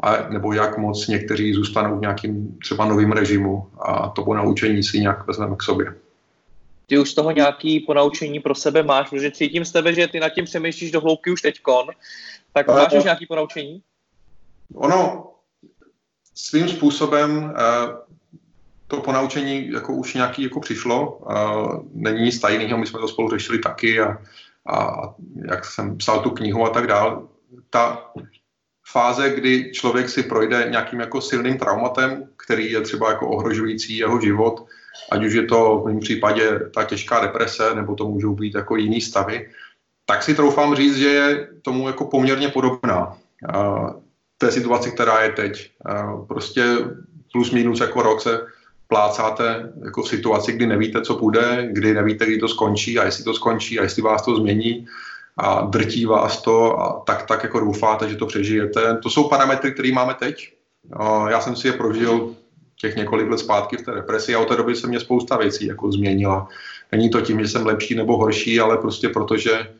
a, 0.00 0.28
nebo 0.28 0.52
jak 0.52 0.78
moc 0.78 1.08
někteří 1.08 1.52
zůstanou 1.52 1.98
v 1.98 2.00
nějakým 2.00 2.58
třeba 2.62 2.84
novým 2.84 3.12
režimu 3.12 3.66
a 3.80 4.08
to 4.08 4.24
po 4.24 4.34
naučení 4.34 4.82
si 4.82 5.00
nějak 5.00 5.26
vezmeme 5.26 5.56
k 5.56 5.62
sobě. 5.62 5.94
Ty 6.86 6.98
už 6.98 7.10
z 7.10 7.14
toho 7.14 7.30
nějaký 7.30 7.80
ponaučení 7.80 8.40
pro 8.40 8.54
sebe 8.54 8.82
máš, 8.82 9.10
protože 9.10 9.30
cítím 9.30 9.64
z 9.64 9.72
tebe, 9.72 9.94
že 9.94 10.08
ty 10.08 10.20
nad 10.20 10.28
tím 10.28 10.44
přemýšlíš 10.44 10.90
do 10.90 11.00
hloubky 11.00 11.30
už 11.30 11.42
teďkon, 11.42 11.86
tak 12.52 12.68
máš 12.68 12.92
už 12.92 13.04
nějaký 13.04 13.26
ponaučení? 13.26 13.82
Ono 14.74 15.30
svým 16.34 16.68
způsobem 16.68 17.54
eh, 17.56 18.06
to 18.86 19.00
ponaučení 19.00 19.68
jako 19.72 19.94
už 19.94 20.14
nějaký 20.14 20.42
jako 20.42 20.60
přišlo. 20.60 21.20
Není 21.94 22.22
nic 22.22 22.40
tajného, 22.40 22.78
my 22.78 22.86
jsme 22.86 23.00
to 23.00 23.08
spolu 23.08 23.30
řešili 23.30 23.58
taky 23.58 24.00
a, 24.00 24.18
a 24.68 25.08
jak 25.50 25.64
jsem 25.64 25.98
psal 25.98 26.20
tu 26.20 26.30
knihu 26.30 26.64
a 26.64 26.70
tak 26.70 26.86
dále. 26.86 27.22
Ta 27.70 28.10
fáze, 28.92 29.30
kdy 29.30 29.72
člověk 29.72 30.08
si 30.08 30.22
projde 30.22 30.66
nějakým 30.70 31.00
jako 31.00 31.20
silným 31.20 31.58
traumatem, 31.58 32.28
který 32.36 32.72
je 32.72 32.80
třeba 32.80 33.10
jako 33.10 33.28
ohrožující 33.28 33.96
jeho 33.96 34.20
život, 34.20 34.66
ať 35.10 35.24
už 35.24 35.32
je 35.32 35.42
to 35.42 35.78
v 35.78 35.86
mém 35.86 36.00
případě 36.00 36.60
ta 36.74 36.84
těžká 36.84 37.20
deprese, 37.20 37.74
nebo 37.74 37.94
to 37.94 38.08
můžou 38.08 38.34
být 38.34 38.54
jako 38.54 38.76
jiný 38.76 39.00
stavy, 39.00 39.48
tak 40.06 40.22
si 40.22 40.34
troufám 40.34 40.74
říct, 40.74 40.96
že 40.96 41.08
je 41.08 41.48
tomu 41.62 41.86
jako 41.86 42.04
poměrně 42.04 42.48
podobná 42.48 43.16
té 44.38 44.52
situaci, 44.52 44.90
která 44.90 45.22
je 45.22 45.32
teď. 45.32 45.70
Prostě 46.28 46.64
plus 47.32 47.50
minus 47.50 47.80
jako 47.80 48.02
rok 48.02 48.20
se 48.20 48.46
plácáte 48.88 49.72
jako 49.84 50.02
v 50.02 50.08
situaci, 50.08 50.52
kdy 50.52 50.66
nevíte, 50.66 51.02
co 51.02 51.14
bude, 51.14 51.68
kdy 51.72 51.94
nevíte, 51.94 52.26
kdy 52.26 52.38
to 52.38 52.48
skončí 52.48 52.98
a 52.98 53.04
jestli 53.04 53.24
to 53.24 53.34
skončí 53.34 53.78
a 53.78 53.82
jestli 53.82 54.02
vás 54.02 54.24
to 54.24 54.36
změní 54.36 54.86
a 55.36 55.60
drtí 55.60 56.06
vás 56.06 56.42
to 56.42 56.80
a 56.80 57.02
tak, 57.06 57.26
tak 57.26 57.42
jako 57.42 57.60
doufáte, 57.60 58.08
že 58.08 58.16
to 58.16 58.26
přežijete. 58.26 58.98
To 59.02 59.10
jsou 59.10 59.28
parametry, 59.28 59.72
které 59.72 59.92
máme 59.92 60.14
teď. 60.14 60.52
Já 61.28 61.40
jsem 61.40 61.56
si 61.56 61.66
je 61.66 61.72
prožil 61.72 62.34
těch 62.80 62.96
několik 62.96 63.30
let 63.30 63.38
zpátky 63.38 63.76
v 63.76 63.82
té 63.82 63.90
represi 63.90 64.34
a 64.34 64.40
od 64.40 64.48
té 64.48 64.56
doby 64.56 64.76
se 64.76 64.86
mě 64.86 65.00
spousta 65.00 65.36
věcí 65.36 65.66
jako 65.66 65.92
změnila. 65.92 66.48
Není 66.92 67.10
to 67.10 67.20
tím, 67.20 67.40
že 67.40 67.48
jsem 67.48 67.66
lepší 67.66 67.94
nebo 67.94 68.16
horší, 68.16 68.60
ale 68.60 68.76
prostě 68.76 69.08
protože 69.08 69.74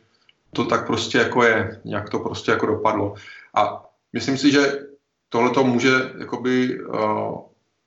to 0.53 0.65
tak 0.65 0.87
prostě 0.87 1.17
jako 1.17 1.43
je, 1.43 1.81
nějak 1.85 2.09
to 2.09 2.19
prostě 2.19 2.51
jako 2.51 2.65
dopadlo. 2.65 3.13
A 3.55 3.85
myslím 4.13 4.37
si, 4.37 4.51
že 4.51 4.79
tohle 5.29 5.49
to 5.49 5.63
může 5.63 5.91
jakoby 6.19 6.79
uh, 6.79 7.39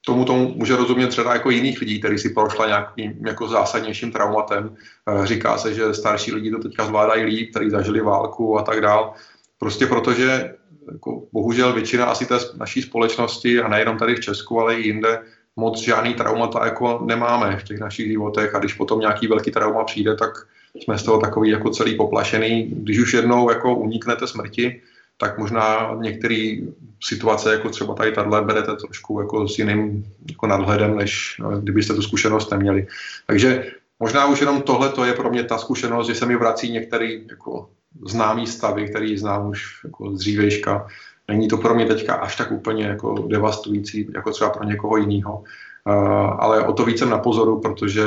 tomu 0.07 0.25
tomu 0.25 0.55
může 0.57 0.77
rozumět 0.77 1.09
třeba 1.09 1.33
jako 1.33 1.51
jiných 1.51 1.81
lidí, 1.81 1.99
kteří 1.99 2.19
si 2.19 2.29
prošla 2.29 2.67
nějakým 2.67 3.27
jako 3.27 3.49
zásadnějším 3.49 4.13
traumatem. 4.13 4.77
Eh, 5.09 5.27
říká 5.27 5.59
se, 5.59 5.75
že 5.75 5.95
starší 5.95 6.33
lidi 6.33 6.51
to 6.51 6.59
teďka 6.59 6.87
zvládají 6.87 7.25
líp, 7.25 7.51
kteří 7.51 7.71
zažili 7.71 8.01
válku 8.01 8.59
a 8.59 8.63
tak 8.63 8.81
dál. 8.81 9.15
Prostě 9.61 9.87
protože 9.87 10.55
jako, 10.93 11.23
bohužel 11.33 11.73
většina 11.73 12.05
asi 12.05 12.27
té 12.27 12.39
naší 12.57 12.83
společnosti 12.83 13.61
a 13.61 13.69
nejenom 13.69 13.99
tady 13.99 14.15
v 14.15 14.21
Česku, 14.21 14.61
ale 14.61 14.75
i 14.75 14.87
jinde 14.87 15.19
moc 15.57 15.81
žádný 15.81 16.15
traumata 16.15 16.65
jako 16.65 17.01
nemáme 17.07 17.57
v 17.57 17.65
těch 17.65 17.81
našich 17.81 18.09
životech 18.09 18.55
a 18.55 18.59
když 18.59 18.75
potom 18.75 19.01
nějaký 19.01 19.27
velký 19.27 19.51
trauma 19.51 19.85
přijde, 19.85 20.15
tak 20.15 20.31
jsme 20.75 20.99
z 20.99 21.03
toho 21.03 21.19
takový 21.21 21.51
jako 21.51 21.71
celý 21.71 21.97
poplašený. 21.97 22.63
Když 22.73 22.99
už 22.99 23.15
jednou 23.15 23.51
jako 23.51 23.75
uniknete 23.75 24.27
smrti, 24.27 24.81
tak 25.17 25.39
možná 25.39 25.95
některé 26.01 26.57
situace, 27.03 27.53
jako 27.53 27.69
třeba 27.69 27.95
tady 27.95 28.13
tahle, 28.13 28.43
berete 28.43 28.77
trošku 28.77 29.21
jako 29.21 29.49
s 29.49 29.59
jiným 29.59 30.05
jako 30.31 30.47
nadhledem, 30.47 30.97
než 30.97 31.37
no, 31.41 31.61
kdybyste 31.61 31.95
tu 31.95 32.03
zkušenost 32.03 32.51
neměli. 32.51 32.87
Takže 33.27 33.71
možná 33.99 34.27
už 34.27 34.41
jenom 34.41 34.63
tohle 34.63 34.89
to 34.89 35.05
je 35.05 35.13
pro 35.13 35.31
mě 35.31 35.45
ta 35.45 35.59
zkušenost, 35.59 36.07
že 36.07 36.15
se 36.15 36.27
mi 36.27 36.37
vrací 36.37 36.73
některé 36.73 37.09
jako 37.31 37.69
známý 38.07 38.47
stavy, 38.47 38.89
který 38.89 39.19
znám 39.19 39.49
už 39.49 39.85
jako 39.85 40.17
z 40.17 40.19
dřívejška. 40.19 40.87
Není 41.29 41.49
to 41.49 41.57
pro 41.57 41.75
mě 41.75 41.87
teďka 41.87 42.15
až 42.15 42.37
tak 42.37 42.53
úplně 42.53 42.85
jako 42.85 43.15
devastující, 43.29 44.09
jako 44.15 44.31
třeba 44.31 44.51
pro 44.51 44.65
někoho 44.65 44.97
jiného. 44.97 45.45
Uh, 45.87 45.95
ale 46.39 46.67
o 46.67 46.73
to 46.73 46.85
víc 46.85 46.99
jsem 46.99 47.11
na 47.11 47.19
pozoru, 47.19 47.61
protože 47.61 48.03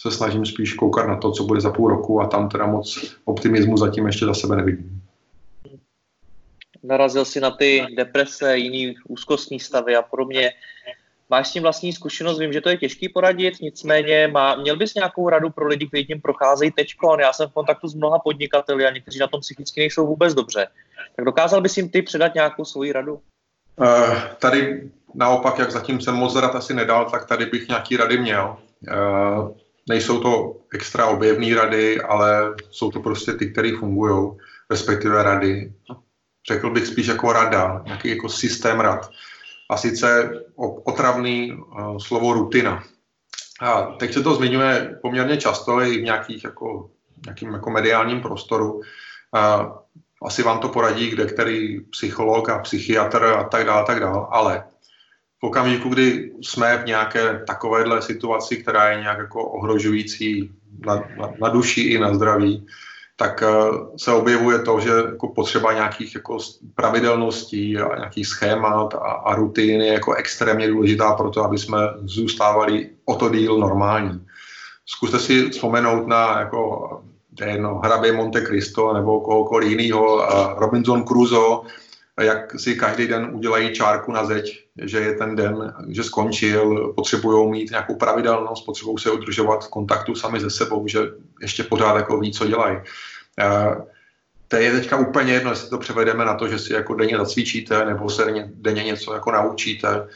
se 0.00 0.10
snažím 0.10 0.46
spíš 0.46 0.74
koukat 0.74 1.08
na 1.08 1.16
to, 1.16 1.32
co 1.32 1.44
bude 1.44 1.60
za 1.60 1.70
půl 1.70 1.88
roku 1.88 2.20
a 2.20 2.26
tam 2.26 2.48
teda 2.48 2.66
moc 2.66 3.14
optimismu 3.24 3.76
zatím 3.76 4.06
ještě 4.06 4.26
za 4.26 4.34
sebe 4.34 4.56
nevidím 4.56 5.02
narazil 6.82 7.24
si 7.24 7.40
na 7.40 7.50
ty 7.50 7.86
deprese, 7.96 8.56
jiný 8.56 8.94
úzkostní 9.08 9.60
stavy 9.60 9.96
a 9.96 10.02
podobně. 10.02 10.52
Máš 11.30 11.48
s 11.48 11.52
tím 11.52 11.62
vlastní 11.62 11.92
zkušenost, 11.92 12.38
vím, 12.38 12.52
že 12.52 12.60
to 12.60 12.68
je 12.68 12.76
těžký 12.76 13.08
poradit, 13.08 13.54
nicméně 13.60 14.28
má, 14.28 14.54
měl 14.54 14.76
bys 14.76 14.94
nějakou 14.94 15.28
radu 15.28 15.50
pro 15.50 15.66
lidi, 15.66 15.86
kteří 15.86 16.06
tím 16.06 16.20
procházejí 16.20 16.70
teď. 16.70 16.94
Já 17.20 17.32
jsem 17.32 17.48
v 17.48 17.52
kontaktu 17.52 17.88
s 17.88 17.94
mnoha 17.94 18.18
podnikateli 18.18 18.86
a 18.86 18.90
někteří 18.90 19.18
na 19.18 19.26
tom 19.26 19.40
psychicky 19.40 19.80
nejsou 19.80 20.06
vůbec 20.06 20.34
dobře. 20.34 20.66
Tak 21.16 21.24
dokázal 21.24 21.60
bys 21.60 21.76
jim 21.76 21.88
ty 21.88 22.02
předat 22.02 22.34
nějakou 22.34 22.64
svoji 22.64 22.92
radu? 22.92 23.20
Uh, 23.76 24.18
tady 24.38 24.90
naopak, 25.14 25.58
jak 25.58 25.70
zatím 25.70 26.00
jsem 26.00 26.14
moc 26.14 26.36
rad 26.36 26.54
asi 26.54 26.74
nedal, 26.74 27.10
tak 27.10 27.26
tady 27.26 27.46
bych 27.46 27.68
nějaký 27.68 27.96
rady 27.96 28.18
měl. 28.18 28.56
Uh, 28.90 29.50
nejsou 29.88 30.20
to 30.20 30.56
extra 30.74 31.06
objevné 31.06 31.54
rady, 31.54 32.00
ale 32.00 32.54
jsou 32.70 32.90
to 32.90 33.00
prostě 33.00 33.32
ty, 33.32 33.52
které 33.52 33.72
fungují, 33.78 34.32
respektive 34.70 35.22
rady 35.22 35.72
řekl 36.48 36.70
bych 36.70 36.86
spíš 36.86 37.06
jako 37.06 37.32
rada, 37.32 37.82
nějaký 37.86 38.08
jako 38.08 38.28
systém 38.28 38.80
rad. 38.80 39.10
A 39.68 39.76
sice 39.76 40.30
otravný 40.84 41.52
uh, 41.52 41.98
slovo 41.98 42.32
rutina. 42.32 42.82
A 43.60 43.82
teď 43.82 44.12
se 44.12 44.22
to 44.22 44.34
zmiňuje 44.34 44.98
poměrně 45.02 45.36
často 45.36 45.80
i 45.80 45.98
v 45.98 46.02
nějakých 46.02 46.44
jako, 46.44 46.90
nějakým 47.24 47.52
jako 47.52 47.70
mediálním 47.70 48.20
prostoru. 48.20 48.80
A 49.34 49.72
asi 50.22 50.42
vám 50.42 50.58
to 50.58 50.68
poradí 50.68 51.10
kde 51.10 51.26
který 51.26 51.80
psycholog 51.80 52.48
a 52.48 52.58
psychiatr 52.58 53.24
a 53.24 53.44
tak 53.44 53.66
dále, 53.66 53.84
tak 53.86 54.00
dále. 54.00 54.26
Ale 54.30 54.64
v 55.40 55.46
okamžiku, 55.46 55.88
kdy 55.88 56.32
jsme 56.42 56.78
v 56.78 56.86
nějaké 56.86 57.44
takovéhle 57.46 58.02
situaci, 58.02 58.56
která 58.56 58.90
je 58.90 59.00
nějak 59.00 59.18
jako 59.18 59.44
ohrožující 59.44 60.50
na, 60.86 60.94
na, 60.94 61.32
na 61.40 61.48
duši 61.48 61.80
i 61.80 61.98
na 61.98 62.14
zdraví, 62.14 62.66
tak 63.18 63.42
eh, 63.42 63.48
se 63.96 64.12
objevuje 64.12 64.58
to, 64.58 64.80
že 64.80 64.90
jako 64.90 65.28
potřeba 65.28 65.72
nějakých 65.72 66.14
jako 66.14 66.38
pravidelností 66.74 67.78
a 67.78 67.96
nějakých 67.96 68.26
schémat 68.26 68.94
a, 68.94 68.98
a 68.98 69.34
rutin 69.34 69.80
je 69.80 69.92
jako 69.92 70.14
extrémně 70.14 70.68
důležitá 70.68 71.12
pro 71.12 71.30
to, 71.30 71.44
aby 71.44 71.58
jsme 71.58 71.78
zůstávali 72.02 72.90
o 73.04 73.14
to 73.14 73.28
díl 73.28 73.58
normální. 73.58 74.26
Zkuste 74.86 75.18
si 75.18 75.50
vzpomenout 75.50 76.06
na 76.06 76.40
jako 76.40 76.88
jedno, 77.46 77.78
hrabě 77.84 78.12
Monte 78.12 78.46
Cristo 78.46 78.92
nebo 78.92 79.20
kohokoliv 79.20 79.70
jiného, 79.70 80.26
Robinson 80.58 81.04
Crusoe, 81.04 81.58
jak 82.18 82.60
si 82.60 82.76
každý 82.76 83.06
den 83.06 83.30
udělají 83.32 83.74
čárku 83.74 84.12
na 84.12 84.24
zeď, 84.24 84.64
že 84.82 84.98
je 84.98 85.12
ten 85.12 85.36
den, 85.36 85.74
že 85.88 86.04
skončil, 86.04 86.92
potřebují 86.92 87.50
mít 87.50 87.70
nějakou 87.70 87.94
pravidelnost, 87.94 88.66
potřebují 88.66 88.98
se 88.98 89.10
udržovat 89.10 89.64
v 89.64 89.70
kontaktu 89.70 90.14
sami 90.14 90.40
ze 90.40 90.50
sebou, 90.50 90.88
že 90.88 90.98
ještě 91.40 91.62
pořád 91.62 91.96
jako 91.96 92.18
ví, 92.18 92.32
co 92.32 92.46
dělají. 92.46 92.78
To 94.48 94.56
je 94.56 94.72
teďka 94.72 94.96
úplně 94.96 95.32
jedno, 95.32 95.50
jestli 95.50 95.70
to 95.70 95.78
převedeme 95.78 96.24
na 96.24 96.34
to, 96.34 96.48
že 96.48 96.58
si 96.58 96.72
jako 96.72 96.94
denně 96.94 97.16
zacvičíte 97.16 97.84
nebo 97.84 98.10
se 98.10 98.24
denně 98.54 98.82
něco 98.82 99.14
jako 99.14 99.32
naučíte 99.32 100.08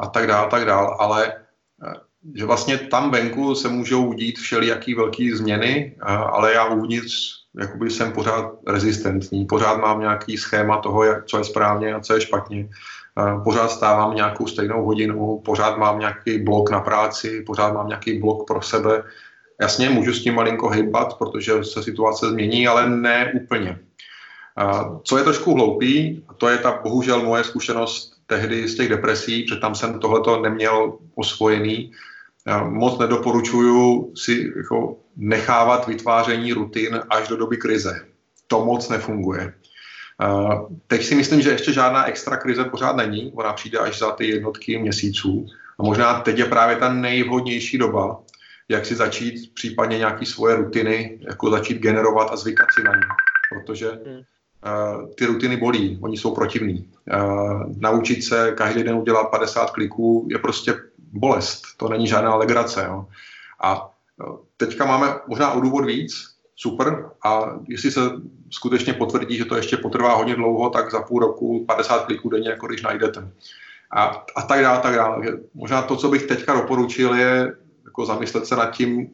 a 0.00 0.06
tak 0.06 0.26
dále, 0.26 0.48
tak 0.50 0.64
dále, 0.64 0.96
ale 0.98 1.32
že 2.34 2.44
vlastně 2.44 2.78
tam 2.78 3.10
venku 3.10 3.54
se 3.54 3.68
můžou 3.68 4.12
dít 4.12 4.38
všelijaký 4.38 4.94
velký 4.94 5.30
změny, 5.30 5.96
ale 6.06 6.52
já 6.52 6.64
uvnitř 6.64 7.41
jakoby 7.60 7.90
jsem 7.90 8.12
pořád 8.12 8.52
rezistentní, 8.66 9.44
pořád 9.44 9.76
mám 9.76 10.00
nějaký 10.00 10.36
schéma 10.36 10.78
toho, 10.78 11.02
co 11.26 11.38
je 11.38 11.44
správně 11.44 11.94
a 11.94 12.00
co 12.00 12.14
je 12.14 12.20
špatně. 12.20 12.68
Pořád 13.44 13.70
stávám 13.70 14.14
nějakou 14.14 14.46
stejnou 14.46 14.84
hodinu, 14.84 15.42
pořád 15.44 15.78
mám 15.78 15.98
nějaký 15.98 16.38
blok 16.38 16.70
na 16.70 16.80
práci, 16.80 17.42
pořád 17.46 17.74
mám 17.74 17.88
nějaký 17.88 18.18
blok 18.18 18.46
pro 18.46 18.62
sebe. 18.62 19.02
Jasně, 19.60 19.90
můžu 19.90 20.12
s 20.12 20.22
tím 20.22 20.34
malinko 20.34 20.68
hejbat, 20.68 21.18
protože 21.18 21.64
se 21.64 21.82
situace 21.82 22.28
změní, 22.28 22.68
ale 22.68 22.90
ne 22.90 23.32
úplně. 23.34 23.78
Co 25.02 25.18
je 25.18 25.24
trošku 25.24 25.54
hloupý, 25.54 26.24
to 26.36 26.48
je 26.48 26.58
ta 26.58 26.80
bohužel 26.82 27.22
moje 27.22 27.44
zkušenost 27.44 28.12
tehdy 28.26 28.68
z 28.68 28.76
těch 28.76 28.88
depresí, 28.88 29.42
protože 29.42 29.60
tam 29.60 29.74
jsem 29.74 29.98
tohleto 29.98 30.40
neměl 30.40 30.92
osvojený, 31.14 31.92
já 32.46 32.64
moc 32.64 32.98
nedoporučuju 32.98 34.12
si 34.16 34.52
jako 34.56 34.96
nechávat 35.16 35.86
vytváření 35.86 36.52
rutin 36.52 37.00
až 37.10 37.28
do 37.28 37.36
doby 37.36 37.56
krize. 37.56 38.06
To 38.46 38.64
moc 38.64 38.88
nefunguje. 38.88 39.54
Teď 40.86 41.04
si 41.04 41.14
myslím, 41.14 41.40
že 41.40 41.50
ještě 41.50 41.72
žádná 41.72 42.06
extra 42.06 42.36
krize 42.36 42.64
pořád 42.64 42.96
není. 42.96 43.32
Ona 43.34 43.52
přijde 43.52 43.78
až 43.78 43.98
za 43.98 44.10
ty 44.10 44.28
jednotky 44.28 44.78
měsíců. 44.78 45.46
A 45.78 45.82
možná 45.82 46.20
teď 46.20 46.38
je 46.38 46.44
právě 46.44 46.76
ta 46.76 46.92
nejvhodnější 46.92 47.78
doba, 47.78 48.20
jak 48.68 48.86
si 48.86 48.94
začít 48.94 49.54
případně 49.54 49.98
nějaké 49.98 50.26
svoje 50.26 50.56
rutiny, 50.56 51.18
jako 51.20 51.50
začít 51.50 51.78
generovat 51.78 52.28
a 52.32 52.36
zvykat 52.36 52.68
si 52.74 52.82
na 52.82 52.92
ně. 52.92 53.06
Protože 53.50 53.90
hmm. 53.90 54.20
ty 55.14 55.26
rutiny 55.26 55.56
bolí, 55.56 55.98
oni 56.02 56.16
jsou 56.16 56.34
protivní. 56.34 56.92
naučit 57.76 58.22
se 58.22 58.52
každý 58.56 58.82
den 58.82 58.94
udělat 58.94 59.30
50 59.30 59.70
kliků 59.70 60.28
je 60.30 60.38
prostě 60.38 60.74
bolest, 61.12 61.62
to 61.76 61.88
není 61.88 62.06
žádná 62.06 62.34
legrace. 62.34 62.84
Jo. 62.88 63.06
A 63.62 63.90
e, 64.20 64.24
teďka 64.56 64.86
máme 64.86 65.14
možná 65.26 65.52
o 65.52 65.60
důvod 65.60 65.84
víc, 65.84 66.32
super, 66.56 67.10
a 67.24 67.58
jestli 67.68 67.90
se 67.90 68.00
skutečně 68.50 68.92
potvrdí, 68.92 69.36
že 69.36 69.44
to 69.44 69.56
ještě 69.56 69.76
potrvá 69.76 70.14
hodně 70.14 70.34
dlouho, 70.34 70.70
tak 70.70 70.90
za 70.90 71.02
půl 71.02 71.20
roku 71.20 71.64
50 71.66 72.04
kliků 72.04 72.28
denně, 72.28 72.50
jako 72.50 72.66
když 72.66 72.82
najdete. 72.82 73.32
A, 73.92 74.24
a 74.36 74.42
tak 74.42 74.60
dále, 74.60 74.78
tak 74.80 74.94
dále. 74.94 75.26
Možná 75.54 75.82
to, 75.82 75.96
co 75.96 76.08
bych 76.08 76.22
teďka 76.22 76.54
doporučil, 76.54 77.14
je 77.14 77.56
jako 77.84 78.06
zamyslet 78.06 78.46
se 78.46 78.56
nad 78.56 78.70
tím, 78.70 79.10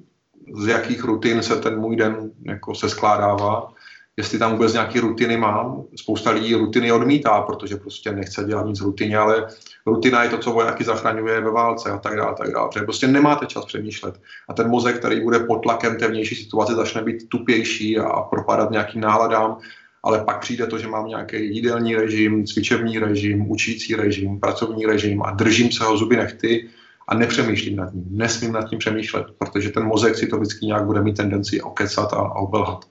z 0.55 0.67
jakých 0.67 1.05
rutin 1.05 1.43
se 1.43 1.57
ten 1.57 1.81
můj 1.81 1.97
den 1.97 2.31
jako 2.43 2.75
se 2.75 2.89
skládává, 2.89 3.73
jestli 4.19 4.39
tam 4.39 4.53
vůbec 4.53 4.73
nějaké 4.73 5.01
rutiny 5.01 5.37
mám. 5.37 5.83
Spousta 5.97 6.31
lidí 6.31 6.55
rutiny 6.55 6.93
odmítá, 6.93 7.43
protože 7.43 7.77
prostě 7.77 8.13
nechce 8.13 8.45
dělat 8.45 8.67
nic 8.67 8.81
rutině, 8.81 9.19
ale 9.19 9.47
rutina 9.87 10.23
je 10.23 10.31
to, 10.31 10.39
co 10.39 10.53
vojáky 10.53 10.85
zachraňuje 10.85 11.41
ve 11.41 11.51
válce 11.51 11.91
a 11.91 11.99
tak 11.99 12.17
dále, 12.17 12.35
tak 12.39 12.53
dále. 12.53 12.69
Protože 12.69 12.85
prostě 12.85 13.07
nemáte 13.07 13.47
čas 13.47 13.65
přemýšlet. 13.65 14.21
A 14.49 14.53
ten 14.53 14.69
mozek, 14.69 14.99
který 14.99 15.21
bude 15.21 15.39
pod 15.39 15.59
tlakem 15.59 15.97
té 15.97 16.09
vnější 16.09 16.35
situace, 16.35 16.75
začne 16.75 17.03
být 17.03 17.29
tupější 17.29 17.99
a 17.99 18.21
propadat 18.21 18.71
nějakým 18.71 19.01
náladám, 19.01 19.59
ale 20.03 20.25
pak 20.25 20.41
přijde 20.41 20.67
to, 20.67 20.79
že 20.79 20.89
mám 20.89 21.09
nějaký 21.09 21.55
jídelní 21.55 21.97
režim, 21.97 22.47
cvičební 22.47 22.99
režim, 22.99 23.51
učící 23.51 23.95
režim, 23.95 24.41
pracovní 24.41 24.87
režim 24.87 25.23
a 25.23 25.31
držím 25.31 25.73
se 25.73 25.85
ho 25.85 25.97
zuby 25.97 26.17
nechty 26.17 26.69
a 27.09 27.15
nepřemýšlím 27.15 27.77
nad 27.77 27.95
ním. 27.95 28.05
Nesmím 28.11 28.53
nad 28.53 28.71
tím 28.71 28.79
přemýšlet, 28.79 29.27
protože 29.39 29.71
ten 29.71 29.85
mozek 29.85 30.17
si 30.17 30.27
to 30.27 30.37
vždycky 30.37 30.67
nějak 30.67 30.85
bude 30.85 31.03
mít 31.03 31.17
tendenci 31.17 31.61
okecat 31.61 32.13
a, 32.13 32.17
a 32.17 32.35
obelhat. 32.35 32.85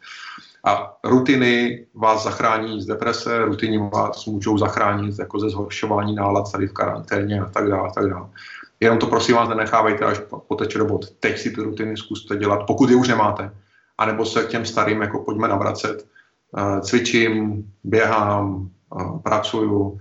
A 0.68 0.98
rutiny 1.04 1.86
vás 1.94 2.24
zachrání 2.24 2.82
z 2.82 2.86
deprese, 2.86 3.46
rutiny 3.46 3.90
vás 3.94 4.26
můžou 4.26 4.58
zachránit 4.58 5.20
jako 5.20 5.40
ze 5.40 5.50
zhoršování 5.50 6.16
nálad 6.16 6.52
tady 6.52 6.68
v 6.68 6.74
karanténě 6.74 7.42
a 7.42 7.46
tak 7.46 7.70
dále. 7.70 7.90
A 7.90 7.92
tak 7.92 8.10
dále. 8.10 8.30
Jenom 8.80 9.00
to 9.00 9.08
prosím 9.08 9.36
vás 9.36 9.50
nenechávejte 9.50 10.06
až 10.06 10.22
poteče 10.48 10.80
do. 10.80 11.00
Teď 11.20 11.38
si 11.38 11.52
ty 11.52 11.62
rutiny 11.62 11.98
zkuste 11.98 12.38
dělat, 12.38 12.64
pokud 12.68 12.90
je 12.90 12.96
už 12.96 13.08
nemáte. 13.08 13.52
A 13.98 14.06
nebo 14.06 14.26
se 14.26 14.44
k 14.44 14.48
těm 14.48 14.66
starým 14.66 15.02
jako 15.02 15.20
pojďme 15.20 15.48
navracet. 15.48 16.08
Uh, 16.58 16.80
cvičím, 16.80 17.64
běhám, 17.84 18.70
uh, 18.96 19.20
pracuju, 19.20 20.00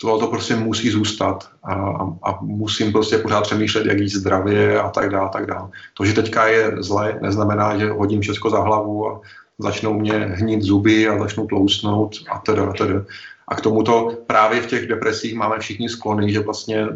to, 0.00 0.18
to 0.18 0.26
prostě 0.26 0.56
musí 0.56 0.90
zůstat 0.90 1.50
a, 1.64 1.74
a, 2.22 2.38
musím 2.40 2.92
prostě 2.92 3.18
pořád 3.18 3.40
přemýšlet, 3.40 3.86
jak 3.86 3.98
jíst 3.98 4.14
zdravě 4.14 4.80
a 4.80 4.90
tak 4.90 5.10
dále, 5.10 5.30
tak 5.32 5.46
dále. 5.46 5.68
To, 5.94 6.04
že 6.04 6.12
teďka 6.12 6.46
je 6.46 6.76
zle, 6.78 7.18
neznamená, 7.22 7.78
že 7.78 7.90
hodím 7.90 8.20
všechno 8.20 8.50
za 8.50 8.60
hlavu 8.60 9.08
a 9.08 9.20
začnou 9.58 9.94
mě 9.94 10.12
hnít 10.12 10.62
zuby 10.62 11.08
a 11.08 11.18
začnou 11.18 11.46
tloustnout 11.46 12.16
a 12.30 12.38
teda, 12.38 12.66
a 12.66 12.72
teda. 12.72 13.04
A 13.48 13.54
k 13.54 13.60
tomuto 13.60 14.18
právě 14.26 14.60
v 14.60 14.66
těch 14.66 14.86
depresích 14.86 15.34
máme 15.34 15.58
všichni 15.58 15.88
sklony, 15.88 16.32
že 16.32 16.40
vlastně 16.40 16.86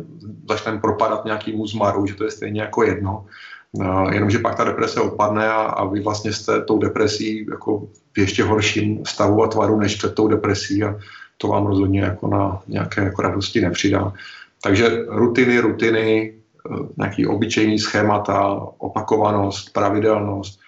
začneme 0.49 0.81
propadat 0.81 1.25
nějakýmu 1.25 1.67
zmaru, 1.67 2.07
že 2.07 2.15
to 2.15 2.25
je 2.25 2.31
stejně 2.31 2.61
jako 2.61 2.83
jedno. 2.83 3.27
No, 3.75 4.11
jenomže 4.13 4.39
pak 4.39 4.57
ta 4.57 4.65
deprese 4.65 5.01
odpadne 5.01 5.49
a, 5.49 5.63
a 5.63 5.85
vy 5.85 6.01
vlastně 6.01 6.33
jste 6.33 6.63
tou 6.63 6.79
depresí 6.79 7.47
jako 7.51 7.89
v 8.13 8.19
ještě 8.19 8.45
horším 8.45 9.05
stavu 9.07 9.43
a 9.43 9.49
tvaru 9.49 9.81
než 9.81 9.97
před 9.97 10.15
tou 10.15 10.29
depresí 10.29 10.85
a 10.85 10.99
to 11.39 11.49
vám 11.49 11.67
rozhodně 11.67 12.01
jako 12.01 12.29
na 12.29 12.63
nějaké 12.69 13.01
jako 13.01 13.23
radosti 13.23 13.61
nepřidá. 13.61 14.13
Takže 14.63 15.05
rutiny, 15.09 15.59
rutiny, 15.59 16.35
eh, 16.71 16.87
nějaký 16.97 17.27
obyčejný 17.27 17.79
schémata, 17.79 18.67
opakovanost, 18.79 19.73
pravidelnost, 19.73 20.62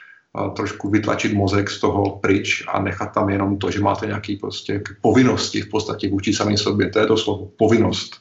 trošku 0.56 0.90
vytlačit 0.90 1.32
mozek 1.32 1.70
z 1.70 1.80
toho 1.80 2.18
pryč 2.18 2.64
a 2.68 2.82
nechat 2.82 3.06
tam 3.06 3.30
jenom 3.30 3.58
to, 3.58 3.70
že 3.70 3.80
máte 3.80 4.06
nějaké 4.06 4.36
prostě 4.40 4.82
povinnosti 5.00 5.62
v 5.62 5.68
podstatě 5.68 6.08
vůči 6.08 6.32
sami 6.32 6.58
sobě. 6.58 6.90
To 6.90 6.98
je 6.98 7.06
to 7.06 7.16
slovo, 7.16 7.50
povinnost. 7.58 8.16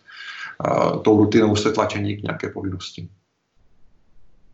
Tou 1.03 1.17
rutinou 1.17 1.55
se 1.55 1.71
tlačení 1.71 2.17
k 2.17 2.23
nějaké 2.23 2.49
povinnosti. 2.49 3.07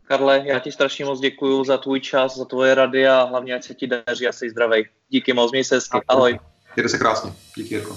Karle, 0.04 0.42
já 0.46 0.60
ti 0.60 0.72
strašně 0.72 1.06
moc 1.06 1.20
děkuji 1.20 1.64
za 1.64 1.78
tvůj 1.78 2.00
čas, 2.00 2.38
za 2.38 2.46
tvoje 2.46 2.76
rady 2.76 3.08
a 3.08 3.24
hlavně, 3.24 3.56
ať 3.56 3.64
se 3.64 3.74
ti 3.74 3.88
daří 3.88 4.28
a 4.28 4.32
jsi 4.32 4.50
zdravý. 4.50 4.86
Díky 5.10 5.34
moc, 5.34 5.52
měj 5.52 5.64
se 5.64 5.76
hezky. 5.76 6.00
Ahoj. 6.08 6.40
Mějte 6.76 6.90
se 6.90 6.98
krásně. 6.98 7.34
Díky, 7.56 7.76
Jirko. 7.76 7.96